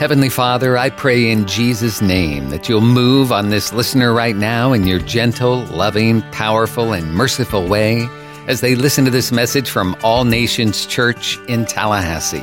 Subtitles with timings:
[0.00, 4.72] Heavenly Father, I pray in Jesus' name that you'll move on this listener right now
[4.72, 8.08] in your gentle, loving, powerful, and merciful way
[8.46, 12.42] as they listen to this message from All Nations Church in Tallahassee.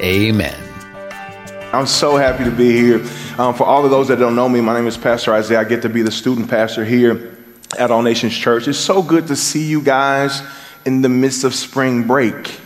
[0.00, 0.54] Amen.
[1.72, 3.04] I'm so happy to be here.
[3.38, 5.58] Um, for all of those that don't know me, my name is Pastor Isaiah.
[5.58, 7.36] I get to be the student pastor here
[7.76, 8.68] at All Nations Church.
[8.68, 10.42] It's so good to see you guys
[10.84, 12.60] in the midst of spring break.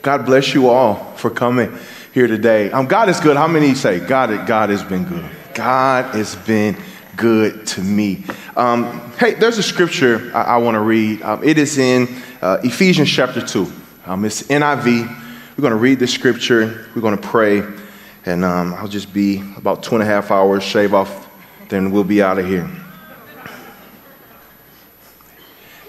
[0.00, 1.78] God bless you all for coming
[2.18, 2.68] here today.
[2.72, 3.36] Um, God is good.
[3.36, 4.44] How many say God?
[4.44, 5.24] God has been good.
[5.54, 6.76] God has been
[7.14, 8.24] good to me.
[8.56, 11.22] Um, hey, there's a scripture I, I want to read.
[11.22, 12.08] Um, it is in
[12.42, 13.70] uh, Ephesians chapter two.
[14.04, 15.06] Um, it's NIV.
[15.56, 16.88] We're going to read the scripture.
[16.92, 17.62] We're going to pray,
[18.26, 20.64] and um, I'll just be about two and a half hours.
[20.64, 21.30] Shave off,
[21.68, 22.68] then we'll be out of here.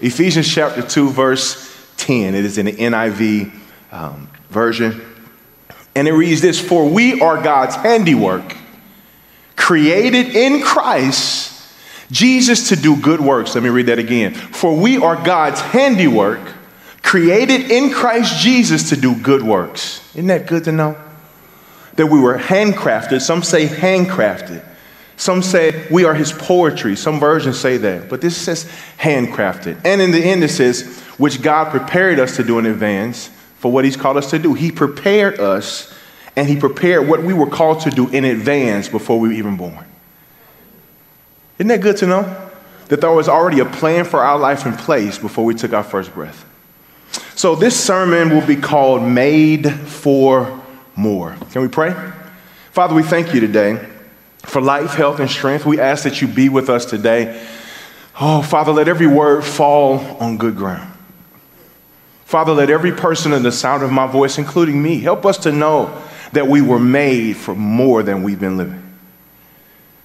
[0.00, 2.36] Ephesians chapter 2, verse 10.
[2.36, 3.52] It is in the NIV
[3.90, 5.09] um, version.
[5.94, 8.56] And it reads this For we are God's handiwork,
[9.56, 11.50] created in Christ
[12.10, 13.54] Jesus to do good works.
[13.54, 14.34] Let me read that again.
[14.34, 16.40] For we are God's handiwork,
[17.02, 20.00] created in Christ Jesus to do good works.
[20.14, 20.96] Isn't that good to know?
[21.94, 23.20] That we were handcrafted.
[23.20, 24.64] Some say handcrafted.
[25.16, 26.96] Some say we are his poetry.
[26.96, 28.08] Some versions say that.
[28.08, 28.64] But this says
[28.98, 29.82] handcrafted.
[29.84, 33.30] And in the end, it says, which God prepared us to do in advance
[33.60, 34.54] for what He's called us to do.
[34.54, 35.94] He prepared us
[36.34, 39.56] and He prepared what we were called to do in advance before we were even
[39.56, 39.84] born.
[41.58, 42.50] Isn't that good to know?
[42.88, 45.84] That there was already a plan for our life in place before we took our
[45.84, 46.44] first breath.
[47.36, 50.60] So this sermon will be called Made for
[50.96, 51.36] More.
[51.52, 51.94] Can we pray?
[52.72, 53.86] Father, we thank you today
[54.38, 55.66] for life, health, and strength.
[55.66, 57.46] We ask that you be with us today.
[58.18, 60.89] Oh, Father, let every word fall on good ground.
[62.30, 65.50] Father, let every person in the sound of my voice, including me, help us to
[65.50, 66.00] know
[66.30, 68.96] that we were made for more than we've been living.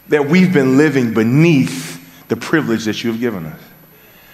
[0.08, 3.62] That we've been living beneath the privilege that you have given us.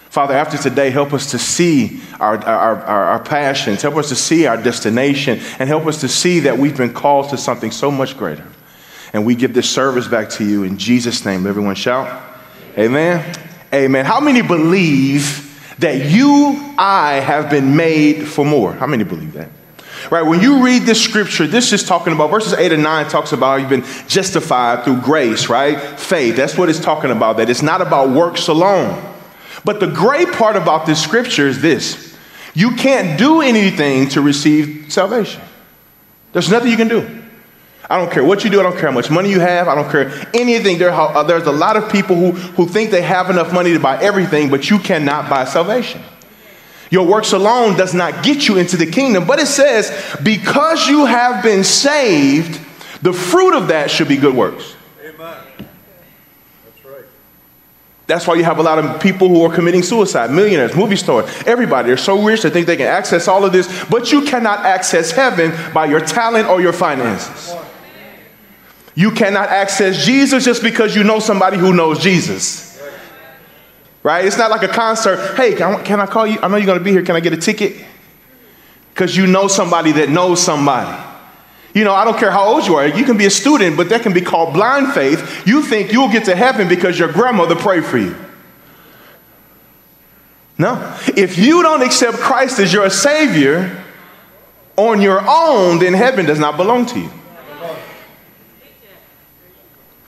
[0.09, 4.16] Father, after today, help us to see our, our, our, our, passions, help us to
[4.16, 7.91] see our destination, and help us to see that we've been called to something so
[7.91, 8.47] much greater.
[9.12, 11.46] And we give this service back to you in Jesus' name.
[11.46, 12.24] Everyone shout,
[12.78, 13.35] Amen.
[13.74, 14.06] Amen.
[14.06, 15.50] How many believe
[15.81, 18.74] that you, I, have been made for more.
[18.74, 19.50] How many believe that?
[20.09, 23.34] Right, when you read this scripture, this is talking about verses 8 and 9 talks
[23.34, 25.80] about you've been justified through grace, right?
[26.00, 26.36] Faith.
[26.36, 29.00] That's what it's talking about, that it's not about works alone.
[29.64, 32.18] But the great part about this scripture is this
[32.53, 35.42] you can't do anything to receive salvation,
[36.34, 37.22] there's nothing you can do.
[37.91, 38.62] I don't care what you do.
[38.62, 39.68] I don't care how much money you have.
[39.68, 40.78] I don't care anything.
[40.78, 43.81] There, uh, there's a lot of people who, who think they have enough money to
[43.81, 46.01] buy everything, but you cannot buy salvation.
[46.90, 49.28] Your works alone does not get you into the kingdom.
[49.28, 49.91] But it says,
[50.24, 52.62] because you have been saved,
[53.01, 54.74] the fruit of that should be good works.
[55.03, 55.38] Amen.
[56.63, 57.06] That's right.
[58.07, 61.30] That's why you have a lot of people who are committing suicide, millionaires, movie stars,
[61.46, 61.88] everybody.
[61.88, 65.12] They're so rich they think they can access all of this, but you cannot access
[65.12, 67.53] heaven by your talent or your finances.
[68.96, 72.68] You cannot access Jesus just because you know somebody who knows Jesus.
[74.03, 74.25] Right?
[74.25, 75.35] It's not like a concert.
[75.35, 76.40] Hey, can I, can I call you?
[76.41, 77.03] I know you're going to be here.
[77.03, 77.85] Can I get a ticket?
[78.94, 81.09] Because you know somebody that knows somebody.
[81.74, 82.88] You know, I don't care how old you are.
[82.88, 85.47] You can be a student, but that can be called blind faith.
[85.47, 88.16] You think you'll get to heaven because your grandmother prayed for you.
[90.57, 90.97] No.
[91.16, 93.84] If you don't accept Christ as your Savior
[94.75, 97.09] on your own, then heaven does not belong to you.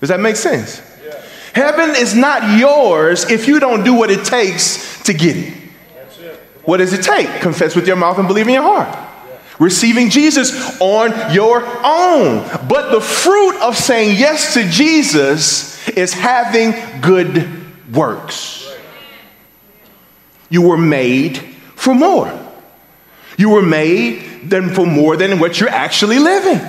[0.03, 0.81] Does that make sense?
[1.01, 1.21] Yeah.
[1.53, 5.53] Heaven is not yours if you don't do what it takes to get it.
[6.19, 6.39] it.
[6.65, 7.39] What does it take?
[7.39, 8.93] Confess with your mouth and believe in your heart.
[9.59, 12.45] Receiving Jesus on your own.
[12.67, 17.49] But the fruit of saying yes to Jesus is having good
[17.95, 18.75] works.
[20.49, 21.37] You were made
[21.75, 22.29] for more.
[23.37, 26.59] You were made then for more than what you're actually living.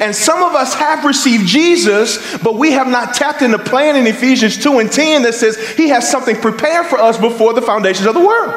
[0.00, 4.06] And some of us have received Jesus, but we have not tapped into plan in
[4.06, 8.06] Ephesians 2 and 10 that says he has something prepared for us before the foundations
[8.06, 8.54] of the world.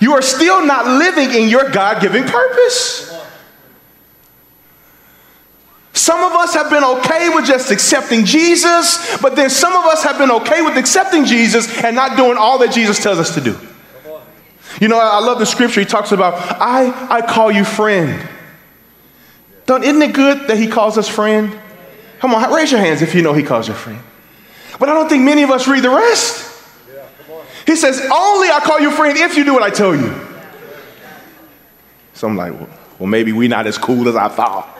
[0.00, 3.08] You are still not living in your God given purpose.
[5.92, 10.02] Some of us have been okay with just accepting Jesus, but then some of us
[10.04, 13.40] have been okay with accepting Jesus and not doing all that Jesus tells us to
[13.40, 13.58] do.
[14.80, 15.80] You know, I love the scripture.
[15.80, 18.28] He talks about, I, I call you friend.
[19.68, 21.54] Don't, isn't it good that he calls us friend?
[22.20, 24.00] Come on, raise your hands if you know he calls you friend.
[24.80, 26.46] But I don't think many of us read the rest.
[27.66, 30.26] He says, Only I call you friend if you do what I tell you.
[32.14, 32.68] So I'm like, well,
[32.98, 34.74] well maybe we're not as cool as I thought.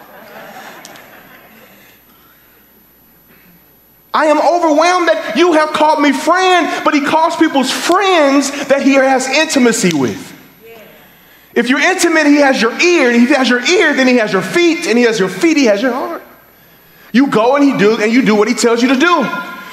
[4.14, 8.80] I am overwhelmed that you have called me friend, but he calls people's friends that
[8.80, 10.37] he has intimacy with.
[11.58, 14.18] If you're intimate, he has your ear, and if he has your ear, then he
[14.18, 16.22] has your feet, and he has your feet, he has your heart.
[17.10, 19.26] You go and he do, and you do what he tells you to do.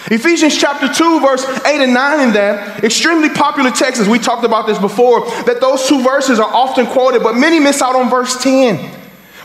[0.10, 4.44] Ephesians chapter 2, verse 8 and 9 in that extremely popular text, as we talked
[4.44, 8.10] about this before, that those two verses are often quoted, but many miss out on
[8.10, 8.78] verse 10.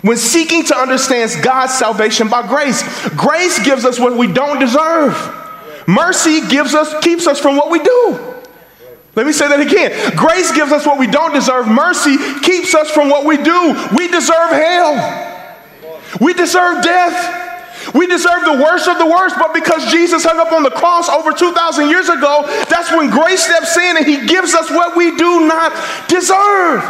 [0.00, 5.14] When seeking to understand God's salvation by grace, grace gives us what we don't deserve.
[5.86, 8.29] Mercy gives us, keeps us from what we do.
[9.16, 9.90] Let me say that again.
[10.16, 11.66] Grace gives us what we don't deserve.
[11.66, 13.74] Mercy keeps us from what we do.
[13.96, 14.94] We deserve hell.
[16.20, 17.94] We deserve death.
[17.94, 21.08] We deserve the worst of the worst, but because Jesus hung up on the cross
[21.08, 25.16] over 2,000 years ago, that's when grace steps in and he gives us what we
[25.16, 25.72] do not
[26.06, 26.84] deserve.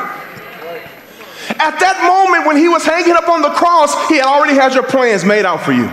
[1.56, 4.82] At that moment when he was hanging up on the cross, he already had your
[4.82, 5.88] plans made out for you.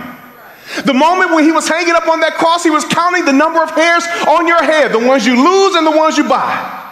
[0.84, 3.62] The moment when he was hanging up on that cross, he was counting the number
[3.62, 6.84] of hairs on your head, the ones you lose and the ones you buy.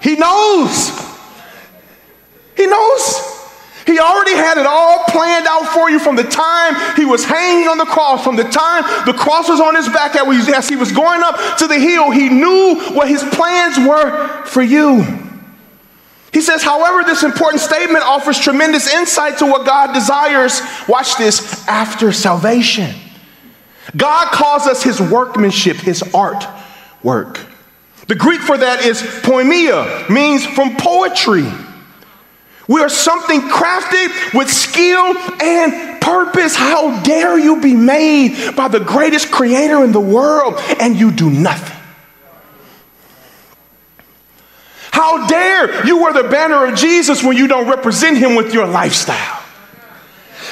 [0.00, 0.90] He knows.
[2.56, 3.34] He knows.
[3.86, 7.68] He already had it all planned out for you from the time he was hanging
[7.68, 10.92] on the cross, from the time the cross was on his back as he was
[10.92, 12.10] going up to the hill.
[12.10, 15.23] He knew what his plans were for you.
[16.34, 20.60] He says, however, this important statement offers tremendous insight to what God desires.
[20.88, 22.92] Watch this after salvation.
[23.96, 26.44] God calls us his workmanship, his art
[27.04, 27.38] work.
[28.08, 31.46] The Greek for that is poiema, means from poetry.
[32.66, 36.56] We are something crafted with skill and purpose.
[36.56, 41.30] How dare you be made by the greatest creator in the world and you do
[41.30, 41.73] nothing?
[44.94, 48.64] How dare you wear the banner of Jesus when you don't represent him with your
[48.64, 49.42] lifestyle?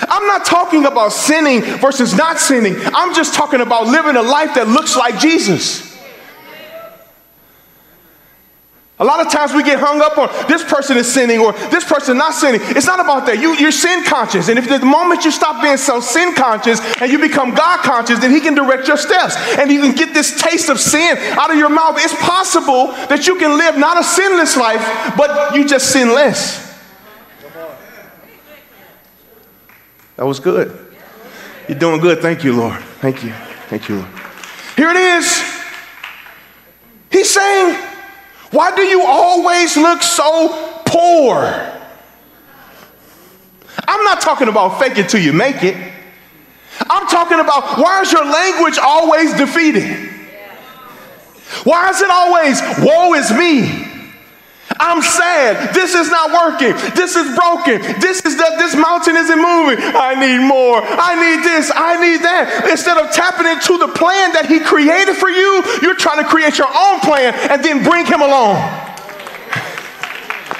[0.09, 2.75] I'm not talking about sinning versus not sinning.
[2.93, 5.92] I'm just talking about living a life that looks like Jesus.
[9.03, 11.83] A lot of times we get hung up on this person is sinning or this
[11.83, 12.61] person not sinning.
[12.63, 13.41] It's not about that.
[13.41, 14.49] You, you're sin conscious.
[14.49, 18.21] And if the moment you stop being so sin conscious and you become God conscious,
[18.21, 19.35] then He can direct your steps.
[19.59, 21.97] And you can get this taste of sin out of your mouth.
[21.99, 24.81] It's possible that you can live not a sinless life,
[25.17, 26.63] but you just sin less.
[30.15, 30.95] That was good.
[31.67, 32.21] You're doing good.
[32.21, 32.81] Thank you, Lord.
[33.01, 33.33] Thank you.
[33.67, 34.11] Thank you, Lord.
[34.77, 35.43] Here it is.
[37.11, 37.92] He's saying,
[38.53, 41.73] why do you always look so poor?
[43.89, 45.77] I'm not talking about fake it till you make it.
[46.89, 50.11] I'm talking about why is your language always defeated?
[51.65, 53.92] Why is it always, woe is me?
[54.83, 55.73] I'm sad.
[55.73, 56.75] This is not working.
[56.99, 57.79] This is broken.
[58.03, 59.79] This is that this mountain isn't moving.
[59.79, 60.83] I need more.
[60.83, 61.71] I need this.
[61.71, 62.67] I need that.
[62.69, 66.59] Instead of tapping into the plan that he created for you, you're trying to create
[66.59, 68.59] your own plan and then bring him along.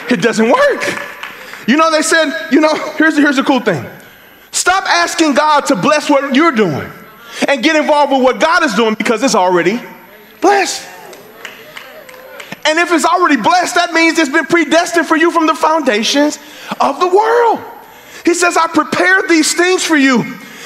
[0.07, 0.83] It doesn't work.
[1.67, 3.85] You know, they said, you know, here's, the, here's the cool thing.
[4.53, 6.91] Stop asking God to bless what you're doing
[7.49, 9.81] and get involved with what God is doing because it's already
[10.41, 10.87] blessed.
[12.65, 16.39] And if it's already blessed, that means it's been predestined for you from the foundations
[16.81, 17.61] of the world.
[18.25, 20.23] He says, I prepared these things for you.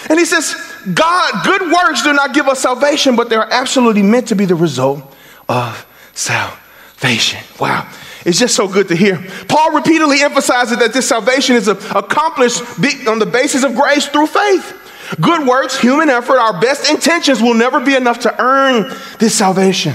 [0.08, 0.54] And he says,
[0.92, 4.44] God, good works do not give us salvation, but they are absolutely meant to be
[4.44, 5.02] the result
[5.48, 7.40] of salvation.
[7.58, 7.90] Wow.
[8.24, 9.24] It's just so good to hear.
[9.48, 12.60] Paul repeatedly emphasizes that this salvation is accomplished
[13.08, 14.82] on the basis of grace through faith.
[15.20, 19.94] Good works, human effort, our best intentions will never be enough to earn this salvation.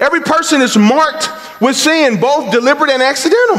[0.00, 1.28] Every person is marked
[1.60, 3.58] with sin, both deliberate and accidental.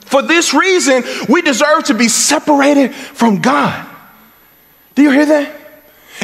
[0.00, 3.86] For this reason, we deserve to be separated from God.
[4.94, 5.56] Do you hear that?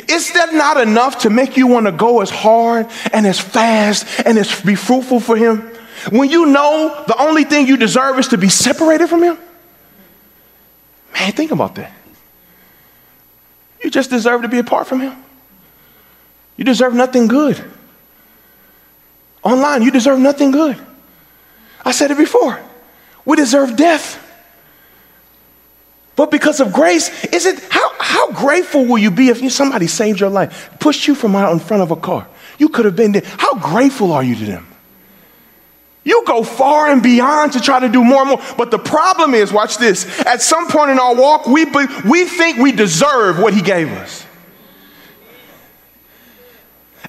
[0.09, 4.07] Is that not enough to make you want to go as hard and as fast
[4.27, 5.61] and as be fruitful for Him?
[6.11, 9.39] When you know the only thing you deserve is to be separated from Him?
[11.15, 11.93] Man, think about that.
[13.83, 15.17] You just deserve to be apart from Him.
[16.57, 17.63] You deserve nothing good
[19.47, 20.77] online, you deserve nothing good.
[21.85, 22.61] I said it before.
[23.25, 24.23] We deserve death.
[26.17, 30.19] But because of grace, is it how, how grateful will you be if somebody saved
[30.19, 32.27] your life, pushed you from out in front of a car?
[32.59, 33.23] You could have been there.
[33.25, 34.67] How grateful are you to them?
[36.05, 38.43] You go far and beyond to try to do more and more.
[38.57, 40.07] But the problem is, watch this.
[40.21, 41.67] At some point in our walk, we,
[42.09, 44.26] we think we deserve what he gave us.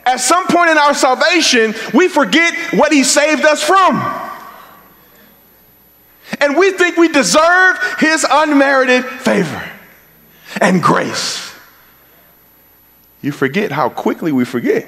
[0.07, 3.97] At some point in our salvation, we forget what He saved us from.
[6.39, 9.69] And we think we deserve His unmerited favor.
[10.61, 11.53] and grace.
[13.21, 14.87] You forget how quickly we forget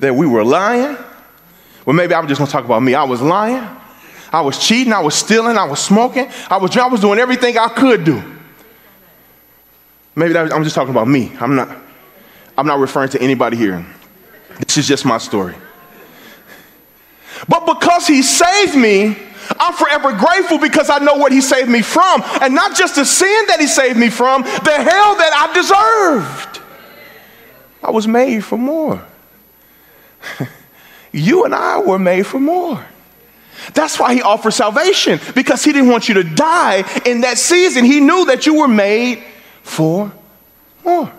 [0.00, 0.96] that we were lying.
[1.86, 2.94] Well, maybe I'm just gonna talk about me.
[2.94, 3.66] I was lying,
[4.30, 7.56] I was cheating, I was stealing, I was smoking, I was, I was doing everything
[7.56, 8.22] I could do.
[10.14, 11.32] Maybe that, I'm just talking about me.
[11.40, 11.76] I'm not,
[12.56, 13.84] I'm not referring to anybody here.
[14.58, 15.54] This is just my story.
[17.48, 19.16] But because he saved me,
[19.58, 22.22] I'm forever grateful because I know what he saved me from.
[22.40, 26.60] And not just the sin that he saved me from, the hell that I deserved.
[27.82, 29.02] I was made for more.
[31.12, 32.84] you and I were made for more.
[33.74, 37.84] That's why he offered salvation, because he didn't want you to die in that season.
[37.84, 39.22] He knew that you were made
[39.62, 40.12] for
[40.84, 41.12] more.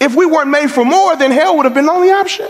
[0.00, 2.48] If we weren't made for more, then hell would have been the only option.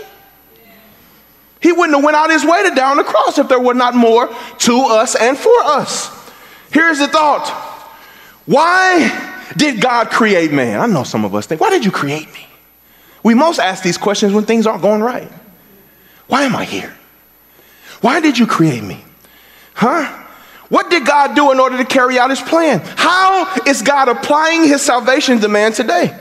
[1.61, 3.75] He wouldn't have went out his way to die on the cross if there were
[3.75, 4.27] not more
[4.59, 6.09] to us and for us.
[6.71, 7.49] Here's the thought.
[8.45, 10.79] Why did God create man?
[10.79, 12.47] I know some of us think, why did you create me?
[13.21, 15.31] We most ask these questions when things aren't going right.
[16.27, 16.95] Why am I here?
[17.99, 19.03] Why did you create me?
[19.75, 20.19] Huh?
[20.69, 22.79] What did God do in order to carry out his plan?
[22.95, 26.17] How is God applying his salvation to man today?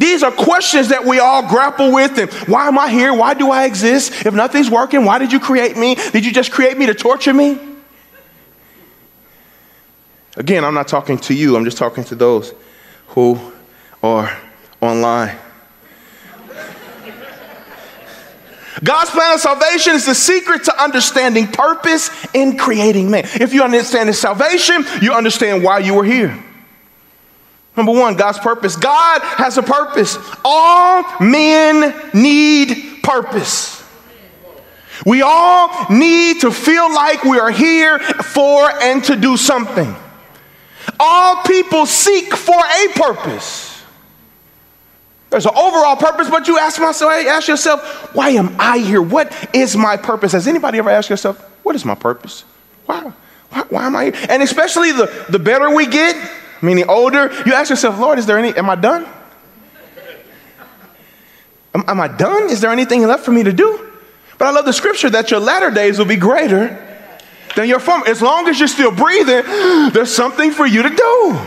[0.00, 2.16] These are questions that we all grapple with.
[2.18, 3.12] And why am I here?
[3.12, 4.24] Why do I exist?
[4.24, 5.94] If nothing's working, why did you create me?
[5.94, 7.58] Did you just create me to torture me?
[10.38, 12.54] Again, I'm not talking to you, I'm just talking to those
[13.08, 13.38] who
[14.02, 14.34] are
[14.80, 15.36] online.
[18.82, 23.24] God's plan of salvation is the secret to understanding purpose in creating man.
[23.34, 26.42] If you understand his salvation, you understand why you were here.
[27.80, 28.76] Number one, God's purpose.
[28.76, 30.18] God has a purpose.
[30.44, 33.82] All men need purpose.
[35.06, 39.96] We all need to feel like we are here for and to do something.
[40.98, 43.82] All people seek for a purpose.
[45.30, 49.00] There's an overall purpose, but you ask myself, ask yourself, why am I here?
[49.00, 50.32] What is my purpose?
[50.32, 52.44] Has anybody ever asked yourself, what is my purpose?
[52.84, 53.10] Why,
[53.48, 54.26] why, why am I here?
[54.28, 56.14] And especially the, the better we get,
[56.62, 59.06] meaning older, you ask yourself, Lord, is there any, am I done?
[61.74, 62.50] Am, am I done?
[62.50, 63.90] Is there anything left for me to do?
[64.38, 66.86] But I love the scripture that your latter days will be greater
[67.56, 68.06] than your former.
[68.06, 69.42] As long as you're still breathing,
[69.92, 71.38] there's something for you to do.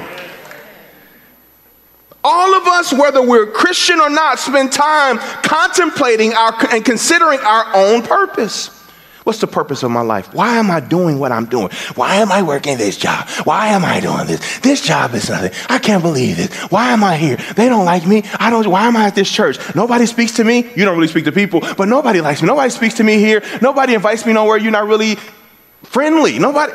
[2.24, 7.76] All of us, whether we're Christian or not, spend time contemplating our, and considering our
[7.76, 8.83] own purpose.
[9.24, 10.34] What's the purpose of my life?
[10.34, 11.70] Why am I doing what I'm doing?
[11.96, 13.28] Why am I working this job?
[13.46, 14.60] Why am I doing this?
[14.60, 15.52] This job is nothing.
[15.70, 16.54] I can't believe it.
[16.72, 17.38] Why am I here?
[17.56, 18.24] They don't like me.
[18.38, 18.68] I don't.
[18.68, 19.58] Why am I at this church?
[19.76, 20.70] Nobody speaks to me.
[20.76, 22.48] You don't really speak to people, but nobody likes me.
[22.48, 23.42] Nobody speaks to me here.
[23.62, 24.58] Nobody invites me nowhere.
[24.58, 25.16] You're not really
[25.84, 26.38] friendly.
[26.38, 26.74] Nobody.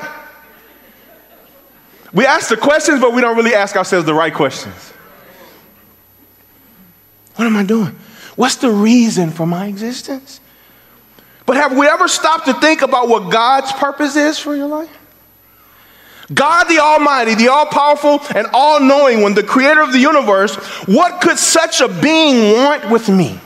[2.15, 4.93] We ask the questions, but we don't really ask ourselves the right questions.
[7.37, 7.95] What am I doing?
[8.37, 10.41] What's the reason for my existence?
[11.49, 14.95] But have we ever stopped to think about what God's purpose is for your life?
[16.35, 20.57] God the Almighty, the All Powerful and All Knowing One, the Creator of the universe,
[20.85, 23.41] what could such a being want with me?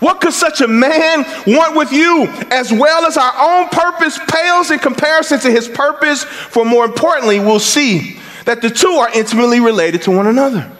[0.00, 4.70] What could such a man want with you, as well as our own purpose pales
[4.70, 6.24] in comparison to his purpose?
[6.24, 10.72] For more importantly, we'll see that the two are intimately related to one another.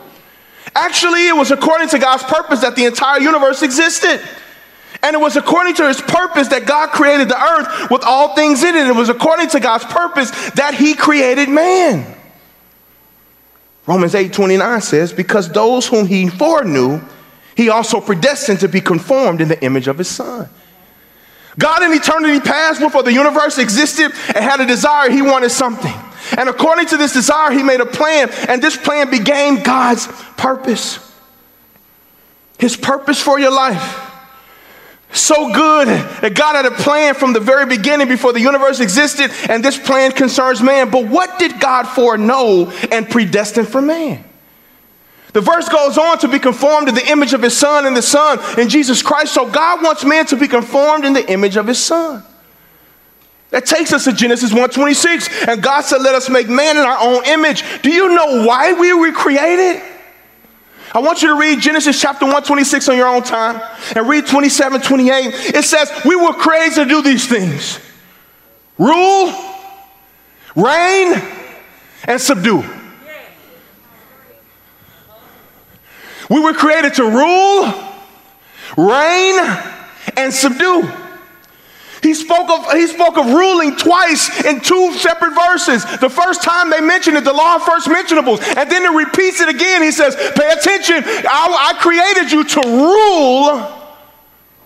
[0.74, 4.22] Actually, it was according to God's purpose that the entire universe existed.
[5.04, 8.64] And it was according to his purpose that God created the earth with all things
[8.64, 8.86] in it.
[8.86, 12.16] It was according to God's purpose that he created man.
[13.86, 17.02] Romans 8 29 says, Because those whom he foreknew,
[17.54, 20.48] he also predestined to be conformed in the image of his son.
[21.58, 25.94] God in eternity past, before the universe existed and had a desire, he wanted something.
[26.38, 30.06] And according to this desire, he made a plan, and this plan became God's
[30.38, 30.98] purpose.
[32.58, 34.03] His purpose for your life.
[35.14, 39.30] So good that God had a plan from the very beginning before the universe existed,
[39.48, 40.90] and this plan concerns man.
[40.90, 44.24] But what did God foreknow and predestine for man?
[45.32, 48.02] The verse goes on to be conformed to the image of his son and the
[48.02, 49.34] son in Jesus Christ.
[49.34, 52.22] So God wants man to be conformed in the image of his son.
[53.50, 55.48] That takes us to Genesis 1:26.
[55.48, 57.64] And God said, Let us make man in our own image.
[57.82, 59.80] Do you know why we were created?
[60.94, 63.60] I want you to read Genesis chapter 126 on your own time
[63.96, 65.56] and read 27, 28.
[65.56, 67.80] It says, We were created to do these things
[68.78, 69.34] rule,
[70.54, 71.20] reign,
[72.04, 72.62] and subdue.
[76.30, 77.74] We were created to rule,
[78.76, 79.40] reign,
[80.16, 80.88] and subdue.
[82.04, 85.82] He spoke of he spoke of ruling twice in two separate verses.
[86.00, 89.40] The first time they mentioned it, the law of first mentionables, and then he repeats
[89.40, 89.82] it again.
[89.82, 91.02] He says, "Pay attention!
[91.06, 93.96] I, I created you to rule,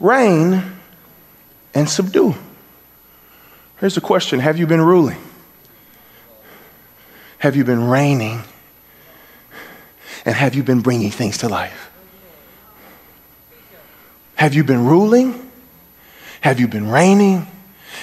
[0.01, 0.65] reign,
[1.75, 2.35] and subdue."
[3.79, 5.23] Here's the question: Have you been ruling?
[7.39, 8.43] Have you been reigning?
[10.25, 11.93] And have you been bringing things to life?
[14.35, 15.48] Have you been ruling?
[16.41, 17.47] Have you been reigning?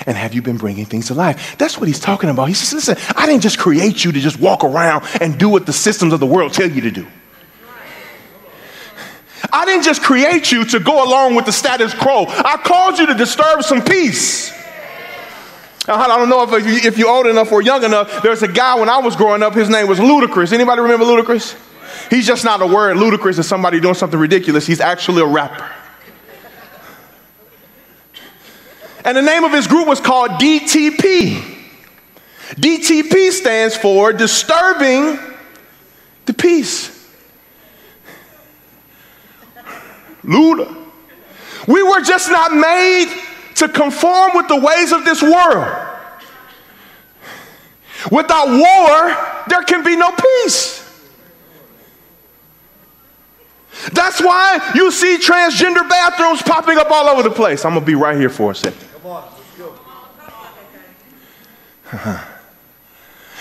[0.06, 1.58] And have you been bringing things to life?
[1.58, 2.46] That's what he's talking about.
[2.46, 5.66] He says, listen, I didn't just create you to just walk around and do what
[5.66, 7.08] the systems of the world tell you to do.
[9.54, 12.26] I didn't just create you to go along with the status quo.
[12.28, 14.52] I called you to disturb some peace.
[15.88, 18.24] I don't know if, if you're old enough or young enough.
[18.24, 20.52] There's a guy when I was growing up, his name was Ludacris.
[20.52, 21.56] Anybody remember Ludacris?
[22.10, 22.98] He's just not a word.
[22.98, 24.66] Ludacris is somebody doing something ridiculous.
[24.66, 25.70] He's actually a rapper.
[29.06, 31.40] And the name of his group was called DTP.
[32.56, 35.20] DTP stands for Disturbing
[36.26, 36.92] the Peace.
[40.24, 40.76] Luda.
[41.68, 43.16] We were just not made
[43.56, 45.88] to conform with the ways of this world.
[48.12, 50.82] Without war, there can be no peace.
[53.92, 57.66] That's why you see transgender bathrooms popping up all over the place.
[57.66, 58.95] I'm going to be right here for a second.
[59.06, 59.74] Let's go.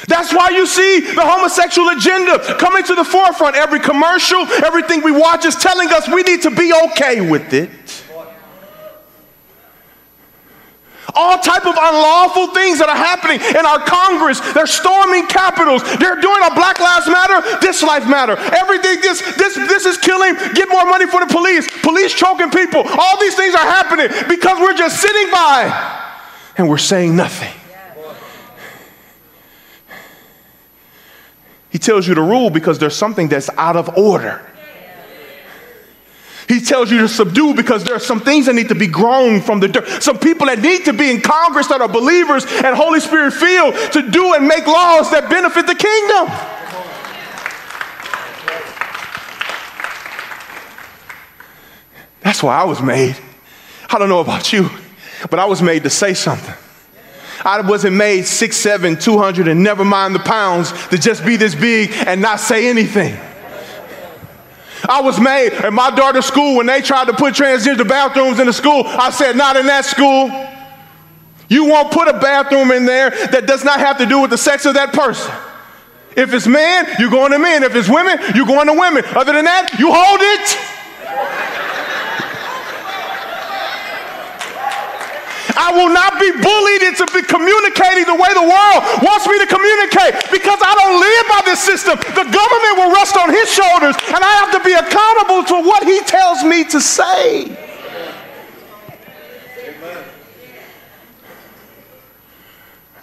[0.07, 3.57] That's why you see the homosexual agenda coming to the forefront.
[3.57, 8.04] Every commercial, everything we watch is telling us we need to be okay with it.
[11.15, 14.41] All type of unlawful things that are happening in our Congress.
[14.53, 15.83] They're storming capitals.
[15.99, 18.37] They're doing a Black Lives Matter, this life matter.
[18.37, 20.35] Everything, this, this, this is killing.
[20.55, 21.67] Get more money for the police.
[21.83, 22.83] Police choking people.
[22.85, 25.71] All these things are happening because we're just sitting by
[26.57, 27.53] and we're saying nothing.
[31.71, 34.41] He tells you to rule because there's something that's out of order.
[36.49, 39.41] He tells you to subdue because there are some things that need to be grown
[39.41, 39.89] from the dirt.
[40.03, 43.75] Some people that need to be in Congress that are believers and Holy Spirit filled
[43.93, 46.29] to do and make laws that benefit the kingdom.
[52.21, 53.17] That's why I was made.
[53.91, 54.71] I don't know about you,
[55.31, 56.55] but I was made to say something.
[57.45, 61.55] I wasn't made six, seven, 200, and never mind the pounds to just be this
[61.55, 63.19] big and not say anything.
[64.89, 68.47] I was made at my daughter's school when they tried to put transgender bathrooms in
[68.47, 68.83] the school.
[68.85, 70.31] I said, not in that school.
[71.49, 74.39] You won't put a bathroom in there that does not have to do with the
[74.39, 75.33] sex of that person.
[76.17, 77.63] If it's men, you're going to men.
[77.63, 79.05] If it's women, you're going to women.
[79.17, 80.74] Other than that, you hold it.
[85.65, 89.49] I will not be bullied into be communicating the way the world wants me to
[89.49, 91.97] communicate because I don't live by this system.
[91.97, 95.85] The government will rest on his shoulders, and I have to be accountable to what
[95.85, 97.45] he tells me to say.
[99.65, 100.05] Amen.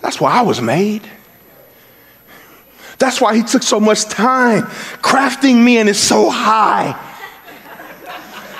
[0.02, 1.10] That's why I was made.
[3.00, 4.66] That's why he took so much time
[5.02, 6.94] crafting me and it's so high.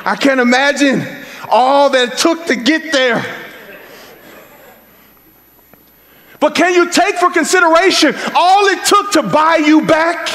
[0.04, 1.06] I can't imagine
[1.48, 3.41] all that it took to get there.
[6.42, 10.28] But can you take for consideration all it took to buy you back?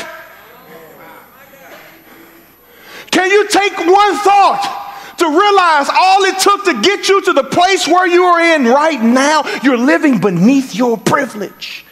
[3.10, 7.42] Can you take one thought to realize all it took to get you to the
[7.42, 9.42] place where you are in right now?
[9.64, 11.84] You're living beneath your privilege.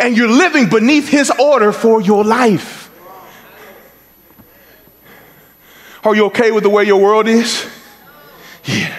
[0.00, 2.90] And you're living beneath his order for your life.
[6.04, 7.66] Are you okay with the way your world is?
[8.64, 8.98] Yeah.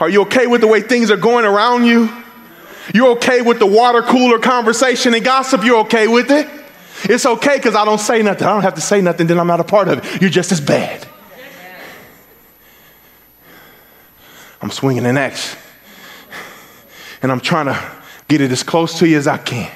[0.00, 2.10] Are you okay with the way things are going around you?
[2.94, 6.48] You're okay with the water cooler conversation and gossip, you're okay with it.
[7.04, 8.46] It's okay because I don't say nothing.
[8.46, 10.20] I don't have to say nothing, then I'm not a part of it.
[10.20, 11.06] You're just as bad.
[14.60, 15.56] I'm swinging an axe
[17.22, 17.92] and I'm trying to
[18.26, 19.70] get it as close to you as I can.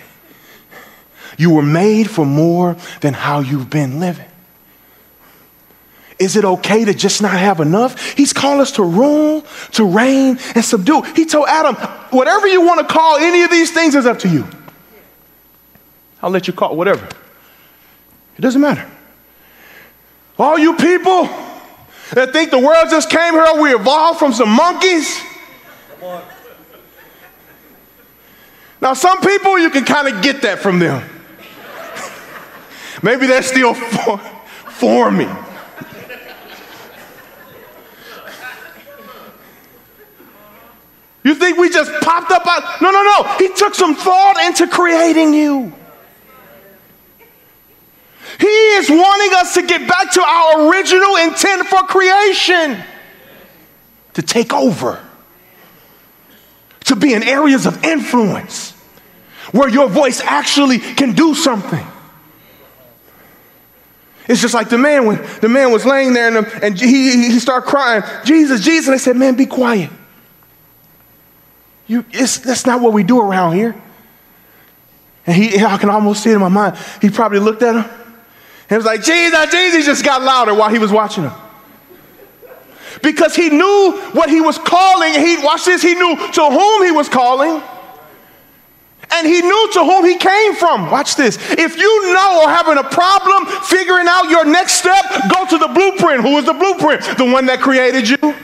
[1.39, 4.27] You were made for more than how you've been living.
[6.23, 8.13] Is it okay to just not have enough?
[8.13, 11.03] He's called us to rule, to reign, and subdue.
[11.03, 11.75] He told Adam,
[12.11, 14.47] whatever you want to call any of these things is up to you.
[16.23, 17.05] I'll let you call it whatever.
[18.39, 18.89] It doesn't matter.
[20.39, 21.25] All you people
[22.13, 25.21] that think the world just came here, we evolved from some monkeys.
[28.81, 31.09] Now, some people, you can kind of get that from them.
[33.03, 35.31] Maybe they're still for, forming.
[41.25, 42.83] You think we just popped up out.
[42.83, 43.37] No, no, no.
[43.39, 45.73] He took some thought into creating you.
[48.41, 52.83] He is wanting us to get back to our original intent for creation
[54.15, 55.03] to take over,
[56.85, 58.73] to be in areas of influence
[59.53, 61.87] where your voice actually can do something.
[64.29, 67.39] It's just like the man when the man was laying there and, and he, he
[67.39, 68.89] started crying, Jesus, Jesus.
[68.89, 69.91] And they said, Man, be quiet.
[71.93, 73.75] You, that's not what we do around here.
[75.27, 76.79] And he, I can almost see it in my mind.
[77.03, 77.85] He probably looked at him
[78.71, 79.85] and was like, Jesus, Jesus.
[79.85, 81.33] Just got louder while he was watching him.
[83.03, 85.13] Because he knew what he was calling.
[85.13, 87.63] He, watch this, he knew to whom he was calling
[89.15, 90.91] and he knew to whom he came from.
[90.91, 91.37] Watch this.
[91.51, 95.69] If you know or having a problem figuring out your next step, go to the
[95.69, 96.23] blueprint.
[96.23, 97.03] Who is the blueprint?
[97.19, 98.35] The one that created you.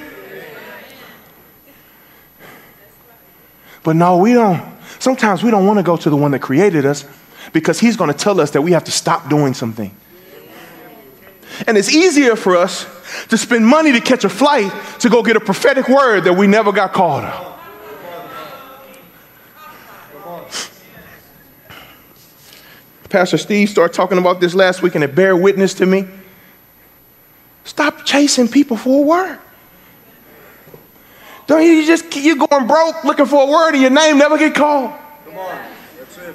[3.88, 4.62] But no, we don't.
[4.98, 7.06] Sometimes we don't want to go to the one that created us
[7.54, 9.96] because he's going to tell us that we have to stop doing something.
[11.66, 12.86] And it's easier for us
[13.30, 16.46] to spend money to catch a flight to go get a prophetic word that we
[16.46, 17.58] never got called on.
[23.08, 26.06] Pastor Steve started talking about this last week and it bear witness to me.
[27.64, 29.40] Stop chasing people for a word.
[31.48, 34.54] Don't you just you going broke looking for a word and your name never get
[34.54, 34.92] called.
[35.24, 35.58] Come on.
[35.98, 36.34] That's it.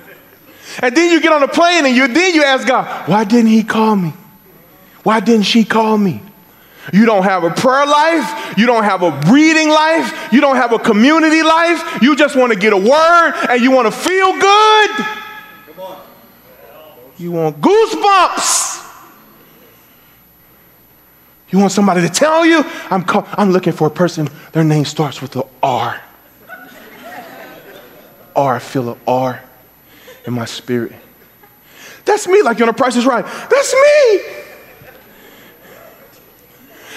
[0.82, 3.52] And then you get on a plane and you then you ask God, why didn't
[3.52, 4.12] he call me?
[5.04, 6.24] Why didn't she call me?
[6.92, 8.58] You don't have a prayer life.
[8.58, 10.34] You don't have a reading life.
[10.34, 12.02] You don't have a community life.
[12.02, 14.90] You just want to get a word and you want to feel good.
[14.96, 16.02] Come on.
[17.18, 18.73] You want goosebumps.
[21.54, 24.86] You want somebody to tell you, I'm, call- I'm looking for a person, their name
[24.86, 26.02] starts with the R.
[28.36, 29.40] R, I feel an R
[30.26, 30.94] in my spirit.
[32.06, 33.24] That's me, like you're on a price is right.
[33.24, 34.22] That's me.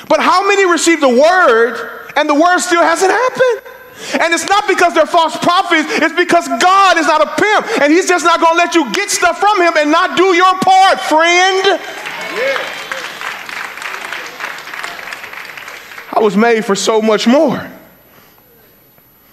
[0.08, 4.22] But how many received the word and the word still hasn't happened?
[4.22, 7.92] And it's not because they're false prophets, it's because God is not a pimp and
[7.92, 10.98] He's just not to let you get stuff from Him and not do your part,
[10.98, 11.78] friend.
[12.38, 12.85] Yeah.
[16.12, 17.70] I was made for so much more.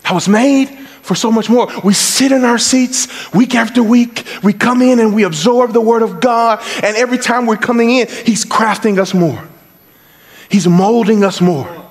[0.05, 0.69] I was made
[1.01, 1.69] for so much more.
[1.83, 4.25] We sit in our seats week after week.
[4.41, 6.63] We come in and we absorb the Word of God.
[6.81, 9.47] And every time we're coming in, He's crafting us more,
[10.49, 11.82] He's molding us more.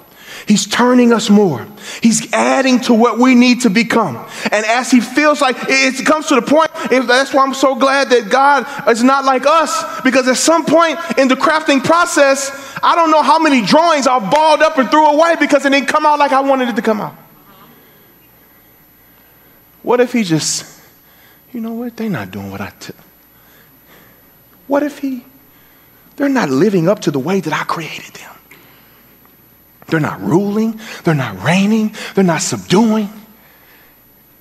[0.47, 1.67] He's turning us more.
[2.03, 4.17] He's adding to what we need to become.
[4.51, 8.11] And as he feels like it comes to the point, that's why I'm so glad
[8.11, 12.51] that God is not like us, because at some point in the crafting process,
[12.83, 15.89] I don't know how many drawings I balled up and threw away because it didn't
[15.89, 17.15] come out like I wanted it to come out.
[19.83, 20.81] What if he just,
[21.53, 22.95] you know what, they're not doing what I t-
[24.67, 25.25] What if he,
[26.17, 28.32] they're not living up to the way that I created them?
[29.89, 33.11] They're not ruling, they're not reigning, they're not subduing,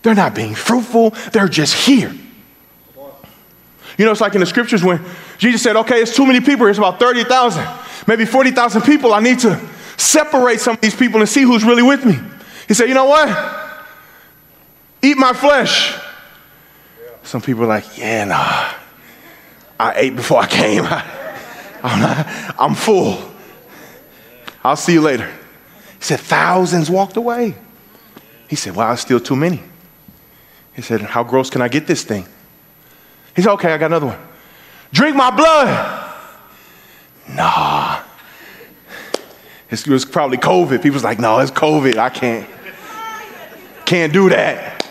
[0.01, 2.13] they're not being fruitful, they're just here.
[3.97, 5.03] You know, it's like in the scriptures when
[5.37, 7.67] Jesus said, okay, it's too many people, it's about 30,000,
[8.07, 9.13] maybe 40,000 people.
[9.13, 9.59] I need to
[9.97, 12.17] separate some of these people and see who's really with me.
[12.67, 13.29] He said, you know what?
[15.01, 15.99] Eat my flesh.
[17.23, 18.73] Some people are like, yeah, nah.
[19.79, 20.83] I ate before I came.
[21.83, 23.30] I'm, not, I'm full.
[24.63, 25.29] I'll see you later.
[25.97, 27.55] He said, thousands walked away.
[28.47, 29.61] He said, wow, it's still too many.
[30.73, 32.25] He said, how gross can I get this thing?
[33.35, 34.19] He said, okay, I got another one.
[34.91, 36.13] Drink my blood.
[37.29, 38.01] Nah.
[39.69, 40.83] It was probably COVID.
[40.83, 41.97] People's like, no, it's COVID.
[41.97, 42.49] I can't,
[43.85, 44.85] can't do that.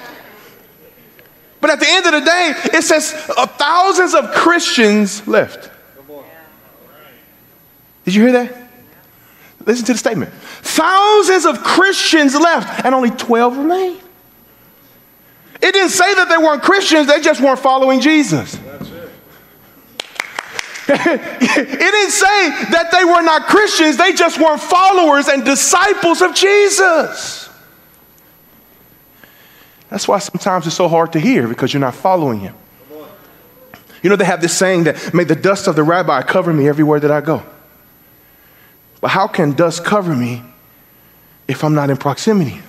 [1.61, 5.71] But at the end of the day, it says uh, thousands of Christians left.
[8.05, 8.60] Did you hear that?
[9.67, 10.33] Listen to the statement.
[10.33, 14.01] Thousands of Christians left and only 12 remained.
[15.63, 18.55] It didn't say that they weren't Christians, they just weren't following Jesus.
[20.93, 26.35] it didn't say that they were not Christians, they just weren't followers and disciples of
[26.35, 27.49] Jesus.
[29.91, 32.55] That's why sometimes it's so hard to hear because you're not following him.
[34.03, 36.69] You know, they have this saying that, may the dust of the rabbi cover me
[36.69, 37.43] everywhere that I go.
[39.01, 40.43] But how can dust cover me
[41.49, 42.61] if I'm not in proximity?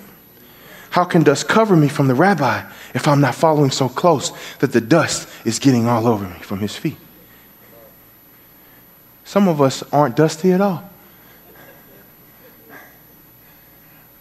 [0.90, 2.64] How can dust cover me from the rabbi
[2.94, 6.60] if I'm not following so close that the dust is getting all over me from
[6.60, 6.98] his feet?
[9.24, 10.90] Some of us aren't dusty at all.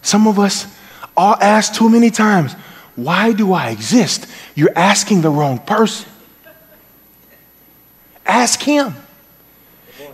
[0.03, 0.67] Some of us
[1.17, 2.55] I'll ask too many times,
[2.97, 4.27] why do I exist?
[4.55, 6.09] You're asking the wrong person.
[8.25, 8.95] Ask him.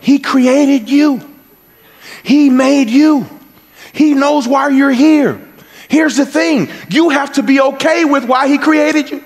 [0.01, 1.21] He created you.
[2.23, 3.27] He made you.
[3.93, 5.41] He knows why you're here.
[5.89, 9.23] Here's the thing you have to be okay with why He created you.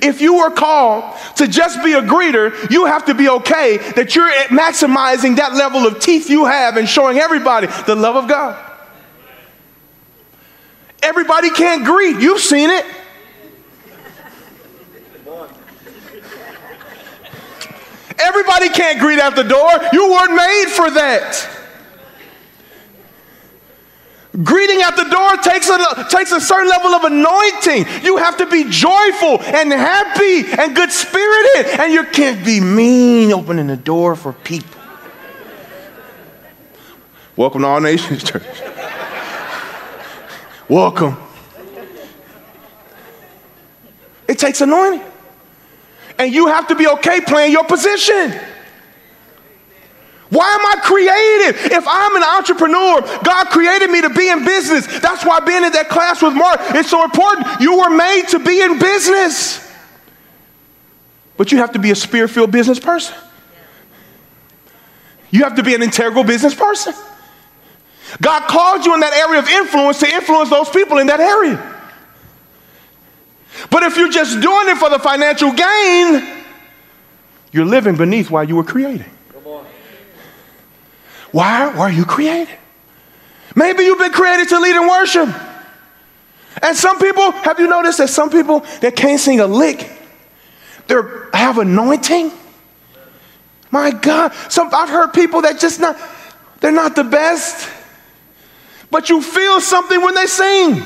[0.00, 4.16] If you were called to just be a greeter, you have to be okay that
[4.16, 8.70] you're maximizing that level of teeth you have and showing everybody the love of God.
[11.02, 12.20] Everybody can't greet.
[12.20, 12.86] You've seen it.
[18.18, 19.70] Everybody can't greet at the door.
[19.92, 21.48] You weren't made for that.
[24.42, 27.84] Greeting at the door takes a, takes a certain level of anointing.
[28.02, 33.30] You have to be joyful and happy and good spirited, and you can't be mean
[33.32, 34.80] opening the door for people.
[37.36, 38.42] Welcome to All Nations Church.
[40.66, 41.18] Welcome.
[44.26, 45.11] It takes anointing.
[46.18, 48.38] And you have to be okay playing your position.
[50.32, 51.72] Why am I created?
[51.76, 54.86] If I'm an entrepreneur, God created me to be in business.
[55.00, 57.60] That's why being in that class with Mark is so important.
[57.60, 59.70] You were made to be in business.
[61.36, 63.14] But you have to be a spirit filled business person.
[65.30, 66.94] You have to be an integral business person.
[68.20, 71.71] God called you in that area of influence to influence those people in that area.
[73.70, 76.44] But if you're just doing it for the financial gain,
[77.52, 79.06] you're living beneath why you were created.
[81.32, 82.58] Why were you created?
[83.56, 85.28] Maybe you've been created to lead in worship.
[86.62, 89.90] And some people, have you noticed that some people that can't sing a lick,
[90.86, 90.96] they
[91.32, 92.32] have anointing?
[93.70, 95.98] My God, some I've heard people that just not,
[96.60, 97.68] they're not the best,
[98.90, 100.82] but you feel something when they sing.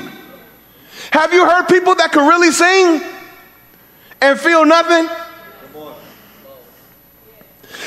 [1.11, 3.01] Have you heard people that can really sing
[4.21, 5.07] and feel nothing?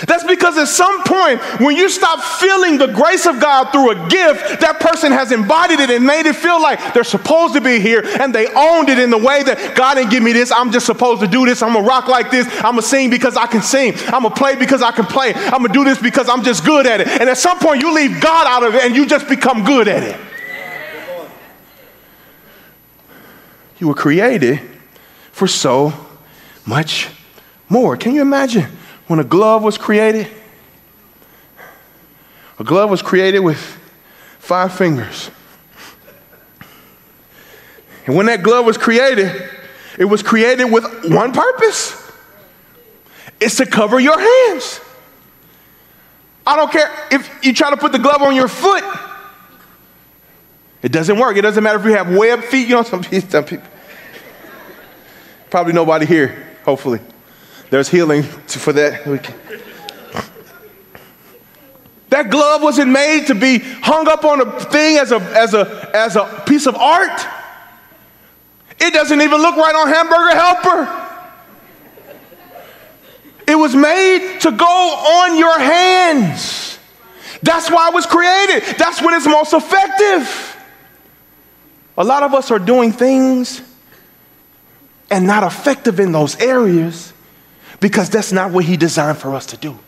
[0.07, 4.09] That's because at some point, when you stop feeling the grace of God through a
[4.09, 7.81] gift, that person has embodied it and made it feel like they're supposed to be
[7.81, 10.51] here and they owned it in the way that God didn't give me this.
[10.53, 11.63] I'm just supposed to do this.
[11.63, 12.47] I'm gonna rock like this.
[12.57, 13.95] I'm gonna sing because I can sing.
[14.07, 15.35] I'm gonna play because I can play.
[15.35, 17.09] I'm gonna do this because I'm just good at it.
[17.09, 19.89] And at some point, you leave God out of it and you just become good
[19.89, 20.19] at it.
[23.81, 24.61] You were created
[25.33, 25.93] for so
[26.65, 27.09] much
[27.69, 27.97] more.
[27.97, 28.67] Can you imagine?
[29.11, 30.29] when a glove was created,
[32.61, 33.59] a glove was created with
[34.39, 35.33] five fingers.
[38.07, 39.51] And when that glove was created,
[39.99, 41.97] it was created with one purpose
[43.41, 44.81] it's to cover your hands.
[46.47, 48.85] I don't care if you try to put the glove on your foot,
[50.83, 51.37] it doesn't work.
[51.37, 52.69] It doesn't matter if you have webbed feet.
[52.69, 53.69] You know, some some people
[55.51, 57.01] probably nobody here, hopefully.
[57.71, 59.05] There's healing for that.
[62.09, 65.91] That glove wasn't made to be hung up on a thing as a, as a,
[65.95, 67.21] as a piece of art.
[68.81, 71.07] It doesn't even look right on Hamburger Helper.
[73.47, 76.79] It was made to go on your hands.
[77.43, 78.77] That's why it was created.
[78.77, 80.57] That's when it's most effective.
[82.01, 83.61] A lot of us are doing things
[85.11, 87.13] and not effective in those areas
[87.79, 89.79] because that's not what He designed for us to do.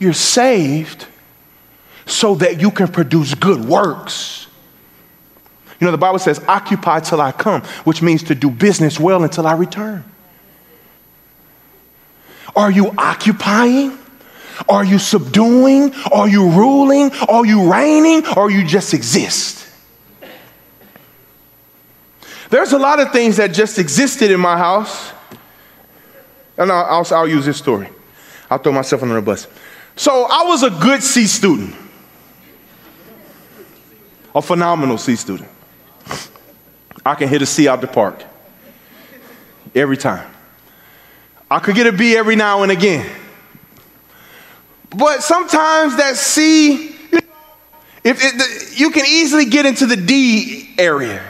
[0.00, 1.06] You're saved
[2.06, 4.48] so that you can produce good works.
[5.78, 9.22] You know, the Bible says, occupy till I come, which means to do business well
[9.22, 10.02] until I return.
[12.56, 13.96] Are you occupying?
[14.68, 15.94] Are you subduing?
[16.10, 17.12] Are you ruling?
[17.28, 18.26] Are you reigning?
[18.36, 19.66] Or you just exist?
[22.50, 25.12] There's a lot of things that just existed in my house
[26.58, 27.88] and I'll, I'll, I'll use this story.
[28.50, 29.46] I'll throw myself under the bus.
[29.96, 31.74] So I was a good C student,
[34.34, 35.48] a phenomenal C student.
[37.06, 38.24] I can hit a C out the park
[39.74, 40.28] every time.
[41.50, 43.08] I could get a B every now and again.
[44.90, 46.88] But sometimes that C,
[48.04, 51.22] if it, you can easily get into the D area,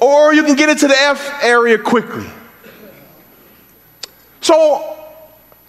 [0.00, 2.26] or you can get into the F area quickly.
[4.40, 4.96] So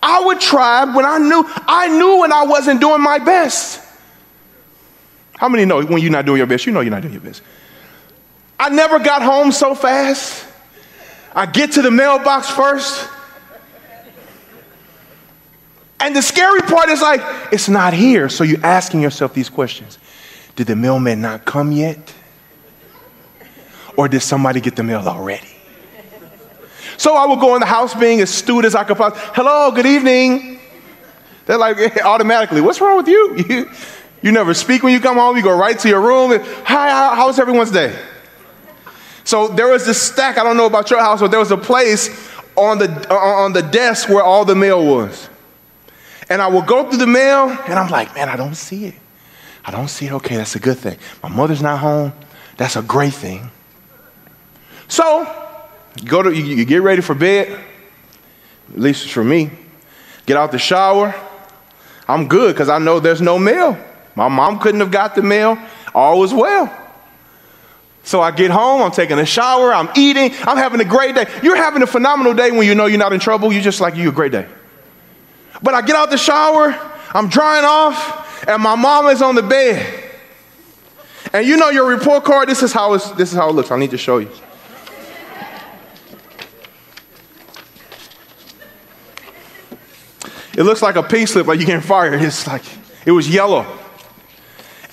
[0.02, 3.82] I would try when I knew I knew when I wasn't doing my best.
[5.38, 6.66] How many know when you're not doing your best?
[6.66, 7.42] You know you're not doing your best.
[8.60, 10.46] I never got home so fast.
[11.34, 13.10] I get to the mailbox first.
[16.02, 18.30] And the scary part is like, it's not here.
[18.30, 19.98] So you're asking yourself these questions
[20.56, 22.14] Did the mailman not come yet?
[24.00, 25.50] Or did somebody get the mail already?
[26.96, 29.22] So I would go in the house being as astute as I could possibly.
[29.36, 30.58] Hello, good evening.
[31.46, 33.36] They're like automatically, what's wrong with you?
[33.50, 33.72] you?
[34.22, 35.36] You never speak when you come home.
[35.36, 36.32] You go right to your room.
[36.32, 37.94] And, Hi, how, how's everyone's day?
[39.26, 40.38] So there was this stack.
[40.38, 42.08] I don't know about your house, but there was a place
[42.56, 45.28] on the on the desk where all the mail was.
[46.30, 48.96] And I would go through the mail, and I'm like, man, I don't see it.
[49.66, 50.14] I don't see it.
[50.14, 50.98] Okay, that's a good thing.
[51.22, 52.14] My mother's not home.
[52.56, 53.52] That's a great thing.
[54.90, 55.26] So,
[56.04, 57.58] go to you, you get ready for bed.
[58.74, 59.52] At least for me.
[60.26, 61.16] Get out the shower.
[62.08, 63.78] I'm good because I know there's no mail.
[64.16, 65.58] My mom couldn't have got the mail.
[65.96, 66.76] All was well.
[68.04, 71.28] So I get home, I'm taking a shower, I'm eating, I'm having a great day.
[71.44, 73.54] You're having a phenomenal day when you know you're not in trouble.
[73.54, 74.48] You're just like, you're a great day.
[75.62, 76.76] But I get out the shower,
[77.14, 80.06] I'm drying off, and my mom is on the bed.
[81.34, 83.70] And you know your report card, this is how, it's, this is how it looks.
[83.70, 84.32] I need to show you.
[90.58, 92.22] It looks like a pink slip, like you getting fired.
[92.22, 92.64] It's like,
[93.06, 93.66] it was yellow.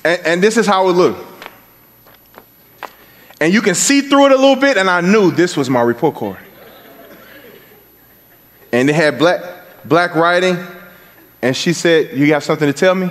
[0.04, 1.24] And, and this is how it looked.
[3.40, 5.82] And you can see through it a little bit, and I knew this was my
[5.82, 6.38] report card.
[8.72, 9.42] And it had black,
[9.84, 10.56] black writing,
[11.42, 13.10] and she said, You got something to tell me?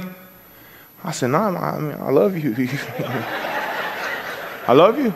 [1.03, 2.55] I said, No, nah, I, mean, I love you.
[4.67, 5.13] I love you.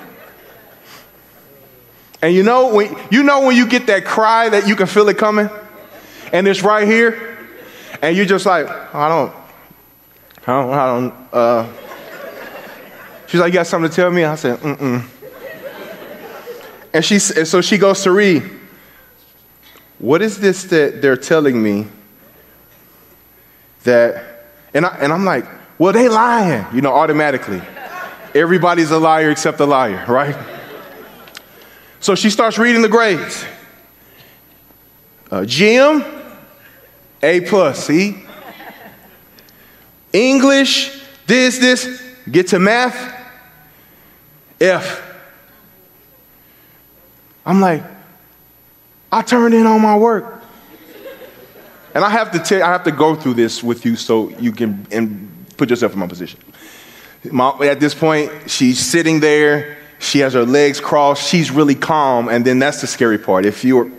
[2.21, 5.07] And you know when you know when you get that cry that you can feel
[5.09, 5.49] it coming,
[6.31, 7.37] and it's right here,
[8.01, 9.33] and you're just like, I don't,
[10.47, 11.13] I don't, I don't.
[11.33, 11.73] Uh.
[13.29, 14.23] She's like, You got something to tell me?
[14.23, 15.05] I said, Mm mm.
[16.91, 18.43] And, she, and so she goes to read,
[19.99, 21.85] What is this that they're telling me
[23.83, 25.45] that, and, I, and I'm like,
[25.77, 27.61] Well, they lying, you know, automatically.
[28.33, 30.35] Everybody's a liar except the liar, right?
[31.99, 33.45] So she starts reading the grades.
[35.29, 36.03] Uh, Gym,
[37.21, 38.25] A plus, see?
[40.13, 43.15] English, this, this, get to math,
[44.59, 45.05] F.
[47.45, 47.83] I'm like,
[49.11, 50.43] I turned in all my work.
[51.93, 54.51] And I have to tell, I have to go through this with you so you
[54.51, 56.39] can and put yourself in my position.
[57.31, 59.77] My, at this point, she's sitting there.
[59.97, 61.27] She has her legs crossed.
[61.27, 63.45] She's really calm, and then that's the scary part.
[63.45, 63.91] If you're,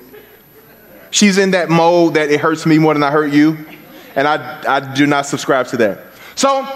[1.11, 3.59] she's in that mode that it hurts me more than I hurt you,
[4.15, 6.01] and I, I do not subscribe to that.
[6.35, 6.67] So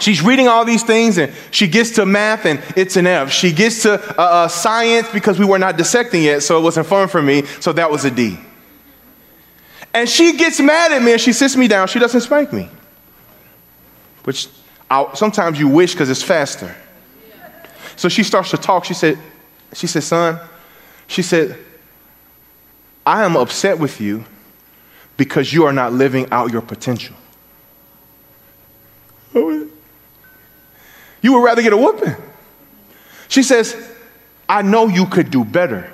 [0.00, 3.30] She's reading all these things and she gets to math and it's an F.
[3.30, 6.86] She gets to uh, uh, science because we were not dissecting yet, so it wasn't
[6.86, 8.38] fun for me, so that was a D.
[9.92, 11.88] And she gets mad at me and she sits me down.
[11.88, 12.68] She doesn't spank me,
[14.24, 14.48] which
[14.90, 16.74] I'll, sometimes you wish because it's faster.
[17.96, 18.84] So she starts to talk.
[18.84, 19.18] She said,
[19.72, 20.38] she said, son,
[21.08, 21.58] she said,
[23.08, 24.26] I am upset with you
[25.16, 27.16] because you are not living out your potential.
[29.32, 29.72] You
[31.22, 32.14] would rather get a whooping.
[33.28, 33.74] She says,
[34.46, 35.90] I know you could do better.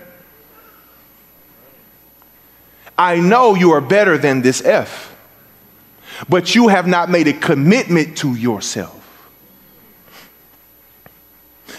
[2.98, 5.16] I know you are better than this F,
[6.28, 9.30] but you have not made a commitment to yourself.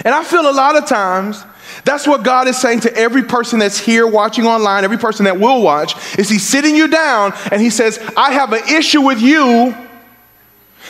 [0.06, 1.44] And I feel a lot of times
[1.84, 5.40] that's what God is saying to every person that's here watching online, every person that
[5.40, 9.22] will watch, is He's sitting you down and He says, I have an issue with
[9.22, 9.76] you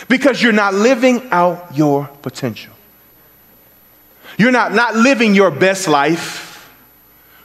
[0.08, 2.74] because you're not living out your potential.
[4.38, 6.70] You're not, not living your best life,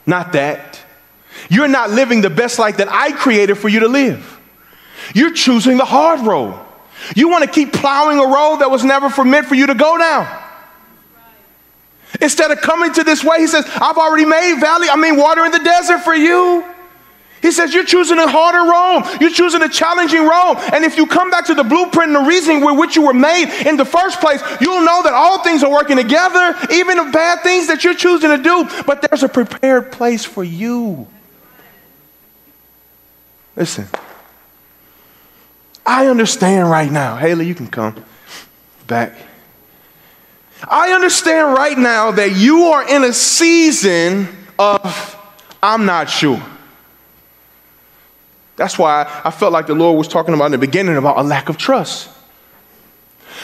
[0.07, 0.81] not that.
[1.49, 4.39] You're not living the best life that I created for you to live.
[5.15, 6.59] You're choosing the hard road.
[7.17, 9.99] You want to keep plowing a road that was never meant for you to go
[9.99, 10.40] down.
[12.21, 15.45] Instead of coming to this way, he says, I've already made valley, I mean water
[15.45, 16.65] in the desert for you.
[17.43, 19.19] He says, You're choosing a harder road.
[19.21, 20.57] You're choosing a challenging road.
[20.73, 23.15] And if you come back to the blueprint and the reasoning with which you were
[23.15, 27.11] made in the first place, you'll know that all things are working together, even the
[27.13, 28.69] bad things that you're choosing to do.
[28.87, 31.07] But there's a prepared place for you.
[33.57, 33.87] Listen,
[35.85, 37.17] I understand right now.
[37.17, 38.05] Haley, you can come
[38.87, 39.15] back.
[40.69, 45.17] I understand right now that you are in a season of
[45.63, 46.43] I'm not sure.
[48.57, 51.23] That's why I felt like the Lord was talking about in the beginning about a
[51.23, 52.11] lack of trust.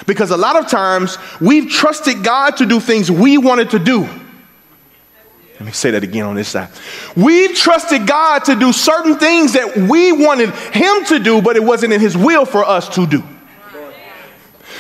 [0.07, 4.03] Because a lot of times we've trusted God to do things we wanted to do.
[4.03, 6.69] Let me say that again on this side.
[7.17, 11.65] We've trusted God to do certain things that we wanted Him to do, but it
[11.65, 13.23] wasn't in His will for us to do.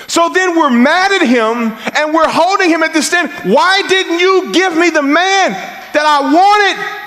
[0.08, 3.30] So then we're mad at Him and we're holding Him at the stand.
[3.52, 7.02] Why didn't you give me the man that I wanted?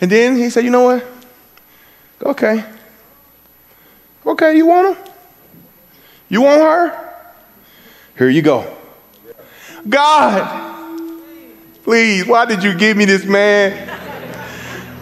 [0.00, 1.06] And then He said, You know what?
[2.22, 2.64] Okay.
[4.26, 5.04] Okay, you want him?
[6.28, 7.14] You want her?
[8.18, 8.76] Here you go.
[9.88, 11.10] God,
[11.82, 13.88] please, why did you give me this man?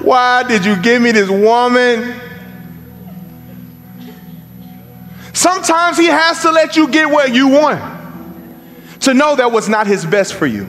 [0.00, 2.20] Why did you give me this woman?
[5.36, 7.78] Sometimes he has to let you get what you want
[9.00, 10.66] to know that was not his best for you.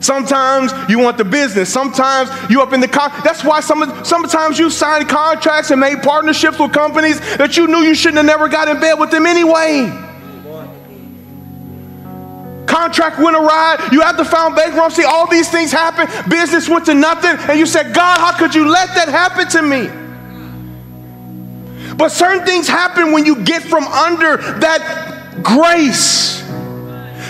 [0.00, 1.72] Sometimes you want the business.
[1.72, 3.10] Sometimes you up in the con.
[3.24, 7.78] That's why some, sometimes you signed contracts and made partnerships with companies that you knew
[7.78, 9.86] you shouldn't have never got in bed with them anyway.
[12.66, 13.88] Contract went awry.
[13.90, 15.04] You had to file bankruptcy.
[15.04, 16.10] All these things happened.
[16.30, 17.34] Business went to nothing.
[17.48, 20.01] And you said, God, how could you let that happen to me?
[21.96, 26.42] But certain things happen when you get from under that grace.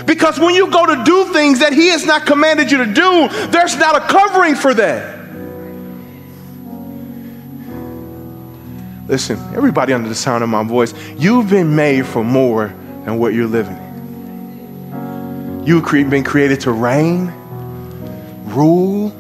[0.07, 3.29] Because when you go to do things that He has not commanded you to do,
[3.49, 5.21] there's not a covering for that.
[9.09, 12.69] Listen, everybody under the sound of my voice, you've been made for more
[13.05, 13.79] than what you're living.
[15.67, 17.27] You've been created to reign,
[18.47, 19.15] rule,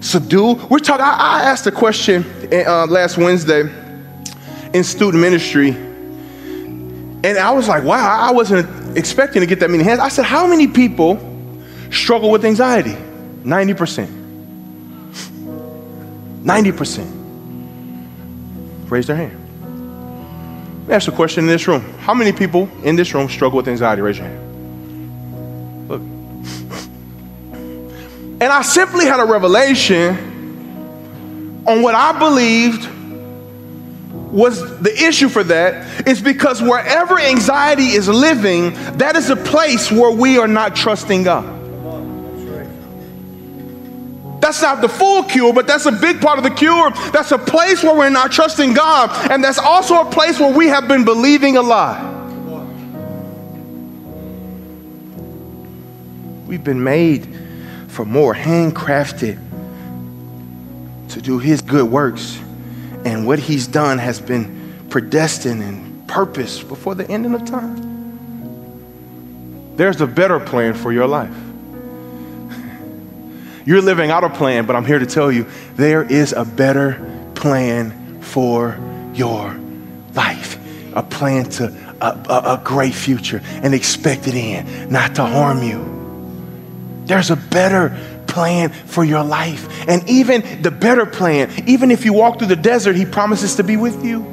[0.00, 0.54] subdue.
[0.68, 3.62] We're talking, I, asked a question uh, last Wednesday
[4.72, 9.84] in student ministry, and I was like, wow, I wasn't expecting to get that many
[9.84, 10.00] hands.
[10.00, 11.18] I said, How many people
[11.90, 12.96] struggle with anxiety?
[13.44, 14.18] 90%.
[16.42, 18.90] 90%.
[18.90, 19.36] Raise their hand.
[20.80, 21.82] Let me ask a question in this room.
[21.98, 24.02] How many people in this room struggle with anxiety?
[24.02, 25.88] Raise your hand.
[25.88, 26.02] Look.
[28.40, 30.16] And I simply had a revelation
[31.66, 32.88] on what I believed
[34.30, 39.90] was the issue for that is because wherever anxiety is living, that is a place
[39.90, 41.58] where we are not trusting God.
[44.40, 46.90] That's not the full cure, but that's a big part of the cure.
[47.12, 50.68] That's a place where we're not trusting God, and that's also a place where we
[50.68, 52.06] have been believing a lie.
[56.46, 57.28] We've been made
[57.88, 59.38] for more, handcrafted
[61.10, 62.40] to do His good works
[63.04, 67.90] and what he's done has been predestined and purposed before the ending of time.
[69.76, 71.34] There's a better plan for your life.
[73.64, 75.46] You're living out a plan, but I'm here to tell you
[75.76, 78.78] there is a better plan for
[79.14, 79.58] your
[80.14, 80.58] life.
[80.94, 81.66] A plan to
[82.00, 86.00] a, a, a great future, an expected end, not to harm you.
[87.04, 87.96] There's a better
[88.30, 89.68] plan for your life.
[89.88, 93.64] And even the better plan, even if you walk through the desert, He promises to
[93.64, 94.24] be with you.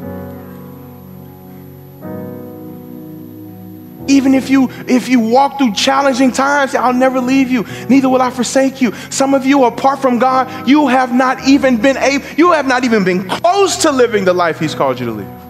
[4.09, 7.65] Even if you if you walk through challenging times, I'll never leave you.
[7.89, 8.93] Neither will I forsake you.
[9.09, 12.85] Some of you, apart from God, you have not even been able, you have not
[12.85, 15.46] even been close to living the life He's called you to live.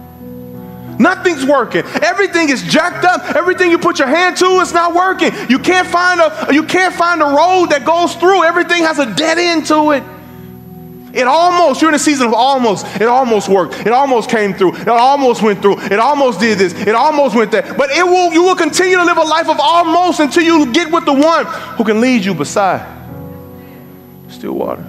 [0.98, 1.84] Nothing's working.
[2.02, 3.36] Everything is jacked up.
[3.36, 5.32] Everything you put your hand to is not working.
[5.48, 8.44] You can't find a you can't find a road that goes through.
[8.44, 10.02] Everything has a dead end to it.
[11.10, 12.84] It almost, you're in a season of almost.
[13.00, 13.74] It almost worked.
[13.80, 14.76] It almost came through.
[14.76, 15.80] It almost went through.
[15.80, 16.74] It almost did this.
[16.74, 17.62] It almost went there.
[17.62, 20.92] But it will you will continue to live a life of almost until you get
[20.92, 21.46] with the one
[21.76, 22.98] who can lead you beside
[24.28, 24.84] still water.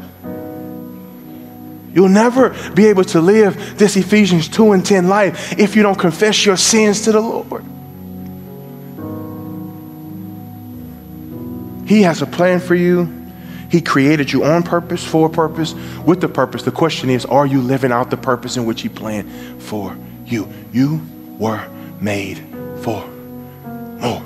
[1.94, 5.98] You'll never be able to live this Ephesians 2 and 10 life if you don't
[5.98, 7.64] confess your sins to the Lord.
[11.88, 13.16] He has a plan for you.
[13.72, 15.74] He created you on purpose, for a purpose,
[16.06, 16.64] with the purpose.
[16.64, 20.48] The question is, are you living out the purpose in which He planned for you?
[20.72, 21.02] You
[21.38, 21.68] were
[22.00, 22.38] made
[22.82, 23.06] for
[24.00, 24.24] more.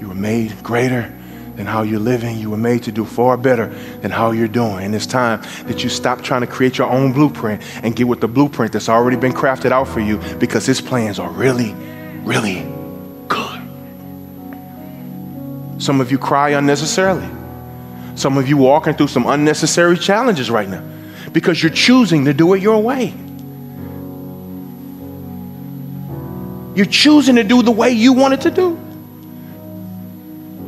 [0.00, 1.15] You were made greater
[1.56, 2.38] than how you're living.
[2.38, 3.66] You were made to do far better
[4.00, 4.84] than how you're doing.
[4.84, 8.20] And it's time that you stop trying to create your own blueprint and get with
[8.20, 11.72] the blueprint that's already been crafted out for you because his plans are really,
[12.22, 12.62] really
[13.28, 13.60] good.
[15.78, 17.28] Some of you cry unnecessarily.
[18.14, 20.82] Some of you walking through some unnecessary challenges right now
[21.32, 23.12] because you're choosing to do it your way.
[26.74, 28.85] You're choosing to do the way you want it to do.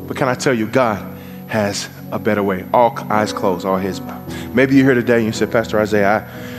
[0.09, 1.17] But can I tell you, God
[1.49, 2.65] has a better way.
[2.73, 4.01] All eyes closed, all his.
[4.55, 6.58] Maybe you're here today and you said, Pastor Isaiah, I,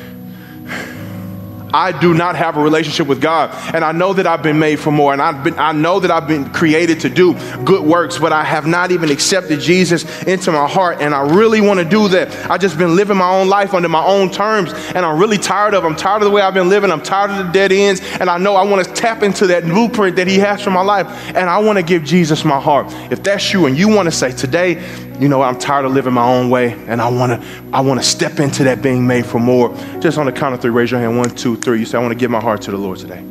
[1.74, 3.52] I do not have a relationship with God.
[3.74, 5.14] And I know that I've been made for more.
[5.14, 8.44] And I've been, I know that I've been created to do good works, but I
[8.44, 11.02] have not even accepted Jesus into my heart.
[11.02, 12.34] And I really want to do that.
[12.50, 14.72] I've just been living my own life under my own terms.
[14.74, 16.92] And I'm really tired of I'm tired of the way I've been living.
[16.92, 18.02] I'm tired of the dead ends.
[18.20, 20.82] And I know I want to tap into that blueprint that He has for my
[20.82, 21.08] life.
[21.28, 22.88] And I want to give Jesus my heart.
[23.12, 24.76] If that's you and you want to say, today,
[25.20, 28.00] you know, I'm tired of living my own way and I want to I want
[28.00, 29.76] to step into that being made for more.
[30.00, 31.18] Just on the count of three, raise your hand.
[31.18, 31.80] One, two, three.
[31.80, 33.24] You say, I want to give my heart to the Lord today.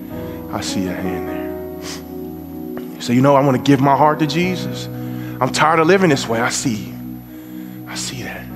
[0.50, 2.94] I see your hand there.
[2.94, 4.86] You say, you know, I want to give my heart to Jesus.
[5.40, 6.40] I'm tired of living this way.
[6.40, 6.94] I see you.
[7.86, 8.47] I see that.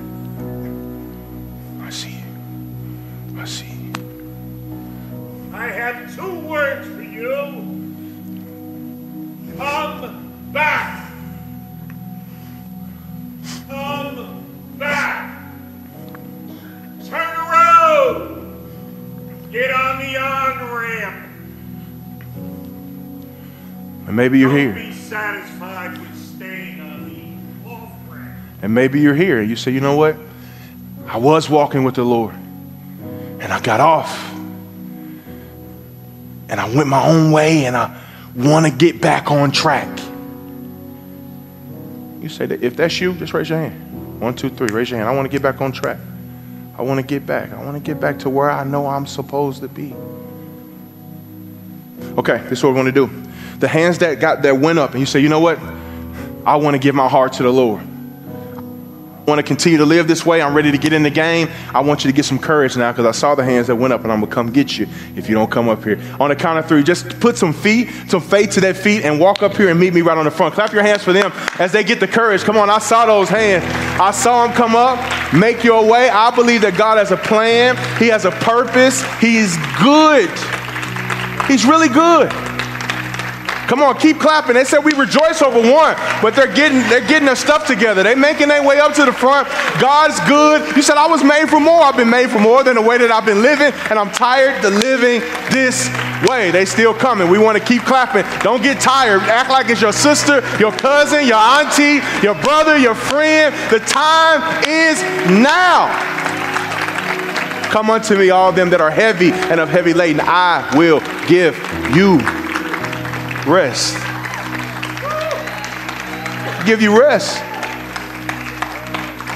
[24.13, 24.73] And maybe you're here.
[24.73, 28.37] be satisfied with staying on the off ramp.
[28.61, 30.15] And maybe you're here and you say, you know what?
[31.07, 34.31] I was walking with the Lord and I got off
[36.47, 37.99] and I went my own way and I
[38.35, 39.89] want to get back on track.
[42.21, 44.21] You say that if that's you, just raise your hand.
[44.21, 45.09] One, two, three, raise your hand.
[45.09, 45.97] I want to get back on track.
[46.77, 47.51] I want to get back.
[47.51, 49.95] I want to get back to where I know I'm supposed to be.
[52.15, 53.22] Okay, this is what we're going to do.
[53.63, 55.57] The hands that got that went up, and you say, you know what?
[56.45, 57.79] I want to give my heart to the Lord.
[57.79, 60.41] I want to continue to live this way.
[60.41, 61.47] I'm ready to get in the game.
[61.73, 63.93] I want you to get some courage now because I saw the hands that went
[63.93, 64.85] up and I'm to come get you
[65.15, 65.97] if you don't come up here.
[66.19, 69.17] On the count of three, just put some feet, some faith to that feet and
[69.17, 70.55] walk up here and meet me right on the front.
[70.55, 72.43] Clap your hands for them as they get the courage.
[72.43, 73.63] Come on, I saw those hands.
[73.97, 74.99] I saw them come up.
[75.33, 76.09] Make your way.
[76.09, 79.01] I believe that God has a plan, He has a purpose.
[79.21, 80.29] He's good.
[81.47, 82.52] He's really good.
[83.67, 84.55] Come on, keep clapping.
[84.55, 88.03] They said we rejoice over one, but they're getting they're getting their stuff together.
[88.03, 89.47] They're making their way up to the front.
[89.79, 90.75] God's good.
[90.75, 91.81] You said I was made for more.
[91.81, 94.63] I've been made for more than the way that I've been living, and I'm tired
[94.65, 95.87] of living this
[96.27, 96.51] way.
[96.51, 97.29] They still coming.
[97.29, 98.25] We want to keep clapping.
[98.41, 99.21] Don't get tired.
[99.23, 103.55] Act like it's your sister, your cousin, your auntie, your brother, your friend.
[103.71, 105.01] The time is
[105.41, 105.87] now.
[107.71, 110.21] Come unto me, all them that are heavy and of heavy laden.
[110.23, 111.57] I will give
[111.95, 112.19] you
[113.45, 113.95] rest.
[116.65, 117.41] Give you rest.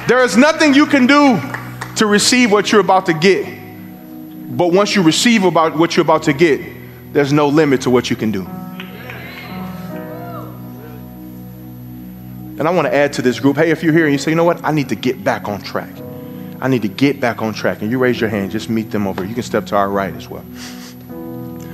[0.07, 1.39] There is nothing you can do
[1.97, 3.45] to receive what you're about to get.
[4.55, 6.61] But once you receive about what you're about to get,
[7.11, 8.45] there's no limit to what you can do.
[12.59, 14.31] And I want to add to this group hey, if you're here and you say,
[14.31, 15.93] you know what, I need to get back on track.
[16.59, 17.81] I need to get back on track.
[17.81, 19.23] And you raise your hand, just meet them over.
[19.25, 20.45] You can step to our right as well.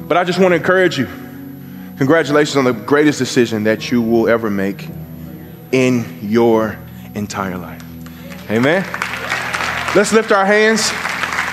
[0.08, 1.08] But I just want to encourage you.
[1.98, 4.88] Congratulations on the greatest decision that you will ever make
[5.72, 6.78] in your
[7.16, 7.84] entire life.
[8.50, 8.84] Amen.
[9.96, 10.92] Let's lift our hands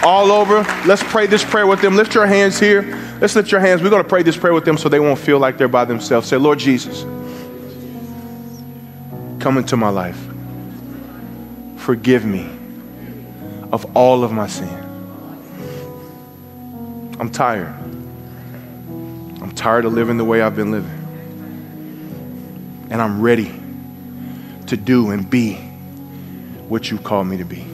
[0.03, 0.63] all over.
[0.87, 1.95] Let's pray this prayer with them.
[1.97, 2.83] Lift your hands here.
[3.21, 3.83] Let's lift your hands.
[3.83, 5.85] We're going to pray this prayer with them so they won't feel like they're by
[5.85, 6.27] themselves.
[6.29, 7.03] Say, Lord Jesus,
[9.41, 10.19] come into my life.
[11.77, 12.49] Forgive me
[13.73, 14.69] of all of my sin.
[17.21, 17.75] I'm tired.
[19.61, 20.89] Tired of living the way I've been living.
[22.89, 23.53] And I'm ready
[24.69, 25.57] to do and be
[26.67, 27.67] what you call me to be.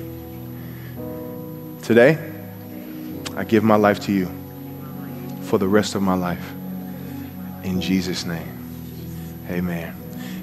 [1.84, 2.18] Today,
[3.36, 4.28] I give my life to you
[5.42, 6.44] for the rest of my life.
[7.62, 9.46] In Jesus' name.
[9.48, 9.94] Amen.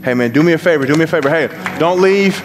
[0.01, 0.85] Hey, man, do me a favor.
[0.85, 1.29] Do me a favor.
[1.29, 2.41] Hey, don't leave.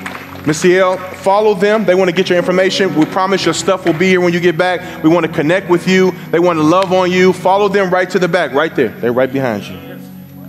[0.49, 1.84] Miss L, follow them.
[1.84, 2.94] They want to get your information.
[2.94, 5.05] We promise your stuff will be here when you get back.
[5.05, 6.12] We want to connect with you.
[6.30, 7.34] They want to love on you.
[7.34, 8.88] Follow them right to the back, right there.
[8.88, 9.76] They're right behind you.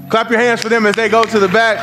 [0.10, 1.80] Clap your hands for them as they go to the back.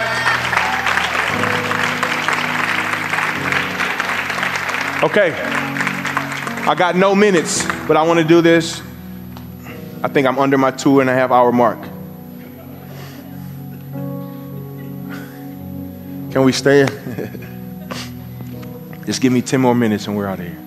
[5.04, 5.32] Okay.
[6.66, 8.80] I got no minutes, but I want to do this.
[10.02, 11.82] I think I'm under my two and a half hour mark.
[16.32, 16.86] Can we stay?
[19.06, 20.58] Just give me 10 more minutes and we're out of here.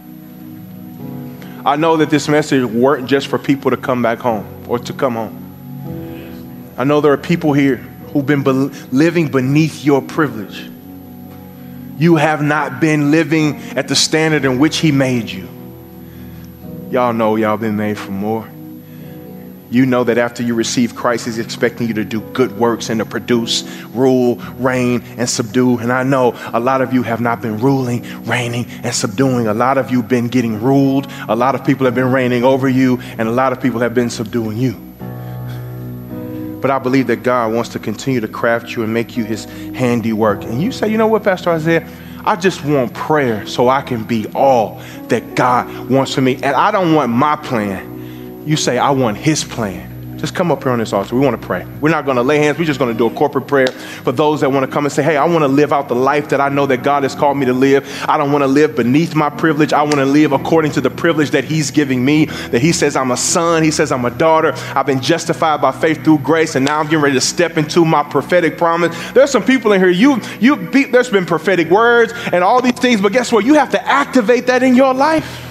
[1.66, 4.94] I know that this message weren't just for people to come back home or to
[4.94, 6.74] come home.
[6.78, 7.76] I know there are people here
[8.14, 10.70] who've been be- living beneath your privilege.
[11.98, 15.50] You have not been living at the standard in which He made you.
[16.90, 18.50] Y'all know y'all been made for more.
[19.72, 22.99] You know that after you receive Christ, He's expecting you to do good works and
[22.99, 23.63] to produce,
[23.93, 25.78] rule, reign, and subdue.
[25.78, 29.47] And I know a lot of you have not been ruling, reigning, and subduing.
[29.47, 31.07] A lot of you have been getting ruled.
[31.28, 33.93] A lot of people have been reigning over you, and a lot of people have
[33.93, 34.74] been subduing you.
[36.61, 39.45] But I believe that God wants to continue to craft you and make you His
[39.76, 40.43] handiwork.
[40.43, 41.88] And you say, you know what, Pastor Isaiah?
[42.26, 46.36] I just want prayer so I can be all that God wants for me.
[46.36, 47.99] And I don't want my plan.
[48.50, 50.18] You say, I want His plan.
[50.18, 51.14] Just come up here on this altar.
[51.14, 51.68] We want to pray.
[51.82, 52.58] We're not going to lay hands.
[52.58, 54.91] We're just going to do a corporate prayer for those that want to come and
[54.91, 57.14] say, Hey, I want to live out the life that I know that God has
[57.14, 57.88] called me to live.
[58.10, 59.72] I don't want to live beneath my privilege.
[59.72, 62.26] I want to live according to the privilege that He's giving me.
[62.26, 63.62] That He says I'm a son.
[63.62, 64.54] He says I'm a daughter.
[64.74, 67.86] I've been justified by faith through grace, and now I'm getting ready to step into
[67.86, 68.97] my prophetic promise.
[69.12, 69.91] There's some people in here.
[69.91, 73.45] You, you, there's been prophetic words and all these things, but guess what?
[73.45, 75.49] You have to activate that in your life.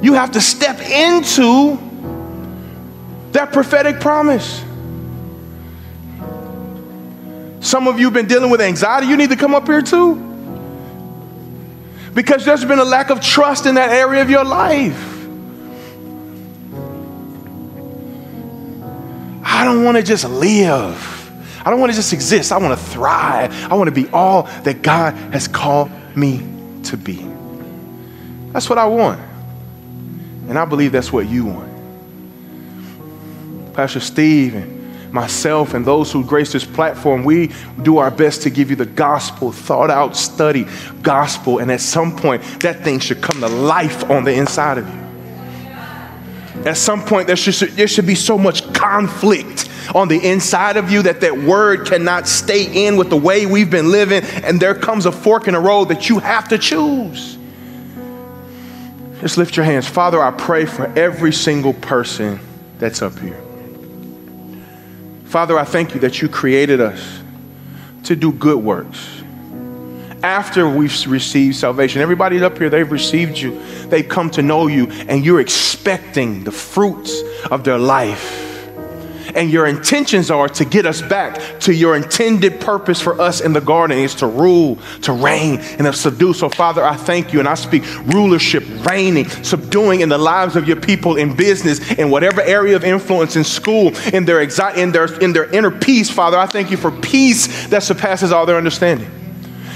[0.00, 1.78] You have to step into
[3.32, 4.64] that prophetic promise.
[7.60, 9.08] Some of you have been dealing with anxiety.
[9.08, 10.24] You need to come up here too.
[12.14, 15.04] Because there's been a lack of trust in that area of your life.
[19.44, 21.14] I don't want to just live.
[21.64, 22.52] I don't want to just exist.
[22.52, 23.52] I want to thrive.
[23.70, 26.38] I want to be all that God has called me
[26.84, 27.26] to be.
[28.52, 29.20] That's what I want.
[30.48, 31.74] And I believe that's what you want.
[33.74, 37.50] Pastor Steve and myself and those who grace this platform, we
[37.82, 40.66] do our best to give you the gospel, thought out, study
[41.02, 41.58] gospel.
[41.58, 45.08] And at some point, that thing should come to life on the inside of you.
[46.64, 50.90] At some point, there should, there should be so much conflict on the inside of
[50.90, 54.24] you that that word cannot stay in with the way we've been living.
[54.42, 57.37] And there comes a fork in the road that you have to choose.
[59.20, 59.86] Just lift your hands.
[59.86, 62.38] Father, I pray for every single person
[62.78, 63.40] that's up here.
[65.24, 67.20] Father, I thank you that you created us
[68.04, 69.22] to do good works.
[70.22, 74.86] After we've received salvation, everybody up here, they've received you, they've come to know you,
[75.08, 78.47] and you're expecting the fruits of their life
[79.38, 83.52] and your intentions are to get us back to your intended purpose for us in
[83.52, 86.34] the garden is to rule, to reign, and to subdue.
[86.34, 90.66] So, Father, I thank you and I speak rulership, reigning, subduing in the lives of
[90.66, 94.90] your people in business, in whatever area of influence, in school, in their, exi- in
[94.90, 96.10] their, in their inner peace.
[96.10, 99.17] Father, I thank you for peace that surpasses all their understanding.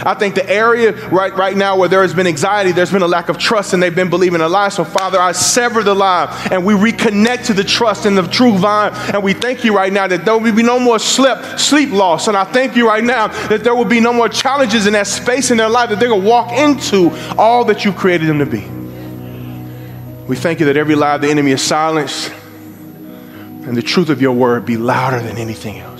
[0.04, 3.08] I think the area right, right now where there has been anxiety, there's been a
[3.08, 4.68] lack of trust, and they've been believing a lie.
[4.68, 8.56] So, Father, I sever the lie and we reconnect to the trust in the true
[8.56, 8.92] vine.
[9.14, 12.28] And we thank you right now that there will be no more sleep, sleep loss.
[12.28, 15.06] And I thank you right now that there will be no more challenges in that
[15.06, 18.38] space in their life that they're going to walk into all that you've created them
[18.38, 18.66] to be.
[20.26, 22.32] We thank you that every lie of the enemy is silenced
[23.64, 25.91] and the truth of your word be louder than anything else.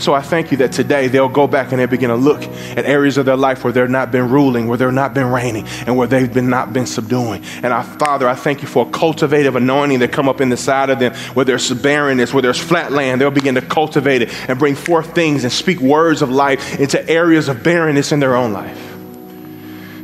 [0.00, 2.86] So I thank you that today they'll go back and they begin to look at
[2.86, 5.96] areas of their life where they've not been ruling, where they've not been reigning, and
[5.96, 7.44] where they've been not been subduing.
[7.62, 10.56] And I, Father, I thank you for a cultivative anointing that come up in the
[10.56, 14.30] side of them, where there's barrenness, where there's flat land, they'll begin to cultivate it
[14.48, 18.34] and bring forth things and speak words of life into areas of barrenness in their
[18.34, 18.78] own life.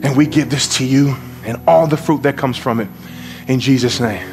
[0.03, 2.88] And we give this to you and all the fruit that comes from it
[3.49, 4.28] in Jesus' name.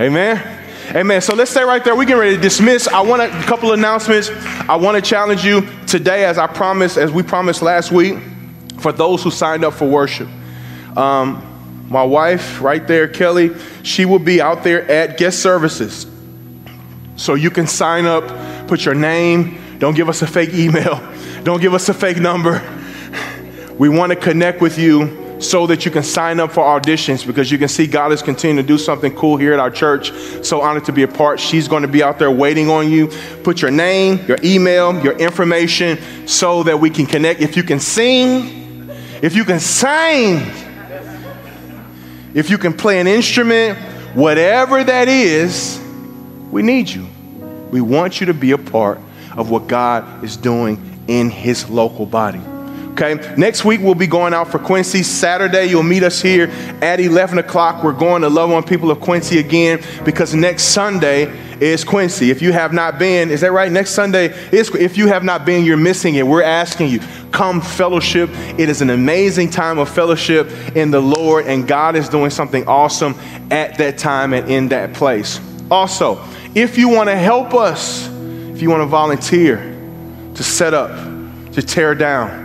[0.00, 0.63] Amen.
[0.90, 1.20] Amen.
[1.22, 1.96] So let's stay right there.
[1.96, 2.86] We get ready to dismiss.
[2.86, 4.30] I want a couple announcements.
[4.68, 8.18] I want to challenge you today, as I promised, as we promised last week,
[8.78, 10.28] for those who signed up for worship.
[10.96, 16.06] Um, my wife, right there, Kelly, she will be out there at guest services.
[17.16, 19.78] So you can sign up, put your name.
[19.78, 21.00] Don't give us a fake email.
[21.44, 22.62] Don't give us a fake number.
[23.78, 27.50] We want to connect with you so that you can sign up for auditions because
[27.50, 30.12] you can see God is continuing to do something cool here at our church.
[30.44, 31.38] So honored to be a part.
[31.38, 33.08] She's going to be out there waiting on you.
[33.42, 37.40] Put your name, your email, your information so that we can connect.
[37.40, 38.90] If you can sing,
[39.22, 40.40] if you can sing,
[42.34, 43.78] if you can play an instrument,
[44.14, 45.80] whatever that is,
[46.50, 47.06] we need you.
[47.70, 48.98] We want you to be a part
[49.36, 52.40] of what God is doing in His local body.
[52.94, 55.02] Okay, next week we'll be going out for Quincy.
[55.02, 56.46] Saturday, you'll meet us here
[56.80, 57.82] at 11 o'clock.
[57.82, 61.24] We're going to love on people of Quincy again because next Sunday
[61.58, 62.30] is Quincy.
[62.30, 63.72] If you have not been, is that right?
[63.72, 66.24] Next Sunday is, if you have not been, you're missing it.
[66.24, 67.00] We're asking you,
[67.32, 68.30] come fellowship.
[68.32, 72.64] It is an amazing time of fellowship in the Lord, and God is doing something
[72.68, 73.16] awesome
[73.50, 75.40] at that time and in that place.
[75.68, 76.24] Also,
[76.54, 78.06] if you want to help us,
[78.54, 79.56] if you want to volunteer
[80.36, 80.92] to set up,
[81.54, 82.43] to tear down,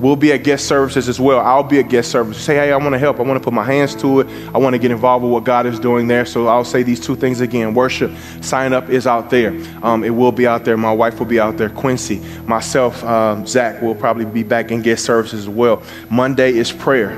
[0.00, 1.40] We'll be at guest services as well.
[1.40, 2.42] I'll be at guest services.
[2.42, 3.20] Say, hey, I want to help.
[3.20, 4.26] I want to put my hands to it.
[4.54, 6.24] I want to get involved with what God is doing there.
[6.24, 7.74] So I'll say these two things again.
[7.74, 9.50] Worship, sign up is out there.
[9.82, 10.78] Um, it will be out there.
[10.78, 11.68] My wife will be out there.
[11.68, 15.82] Quincy, myself, um, Zach will probably be back in guest services as well.
[16.08, 17.10] Monday is prayer.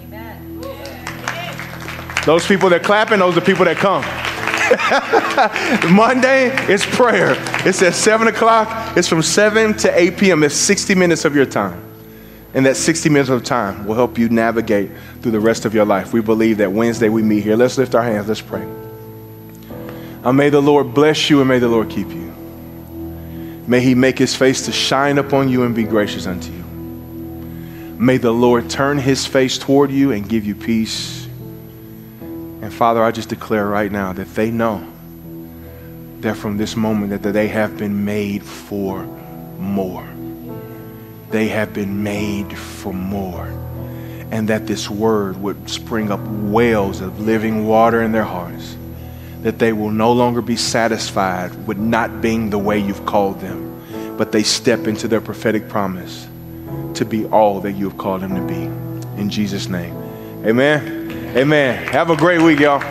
[0.00, 0.60] Amen.
[2.24, 4.02] Those people that clapping, those are people that come.
[5.90, 7.34] Monday is prayer.
[7.66, 8.96] It's at 7 o'clock.
[8.96, 10.42] It's from 7 to 8 p.m.
[10.42, 11.82] It's 60 minutes of your time.
[12.54, 14.90] And that 60 minutes of time will help you navigate
[15.20, 16.12] through the rest of your life.
[16.12, 17.56] We believe that Wednesday we meet here.
[17.56, 18.28] Let's lift our hands.
[18.28, 18.62] Let's pray.
[18.62, 22.28] And may the Lord bless you and may the Lord keep you.
[23.66, 26.64] May he make his face to shine upon you and be gracious unto you.
[27.98, 31.17] May the Lord turn his face toward you and give you peace
[32.68, 34.86] and Father, I just declare right now that they know
[36.20, 39.04] that from this moment that, they have been made for
[39.58, 40.06] more.
[41.30, 43.46] They have been made for more.
[44.30, 48.76] And that this word would spring up wells of living water in their hearts.
[49.44, 54.14] That they will no longer be satisfied with not being the way you've called them,
[54.18, 56.28] but they step into their prophetic promise
[56.96, 58.64] to be all that you have called them to be.
[59.18, 59.96] In Jesus' name.
[60.44, 60.97] Amen.
[61.36, 61.86] Amen.
[61.88, 62.82] Have a great week, y'all.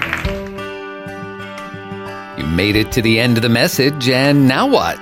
[2.37, 4.99] You made it to the end of the message, and now what?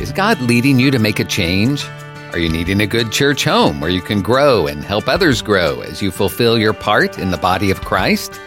[0.00, 1.84] Is God leading you to make a change?
[2.32, 5.80] Are you needing a good church home where you can grow and help others grow
[5.80, 8.40] as you fulfill your part in the body of Christ?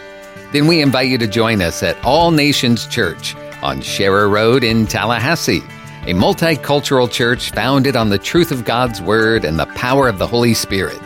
[0.50, 4.86] Then we invite you to join us at All Nations Church on Sharer Road in
[4.86, 5.62] Tallahassee,
[6.04, 10.26] a multicultural church founded on the truth of God's Word and the power of the
[10.26, 11.00] Holy Spirit.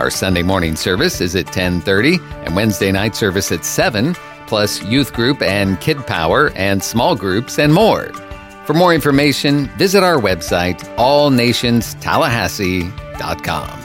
[0.00, 5.12] Our Sunday morning service is at 10:30 and Wednesday night service at 7, plus youth
[5.12, 8.10] group and kid power and small groups and more.
[8.64, 13.79] For more information, visit our website allnationstallahassee.com.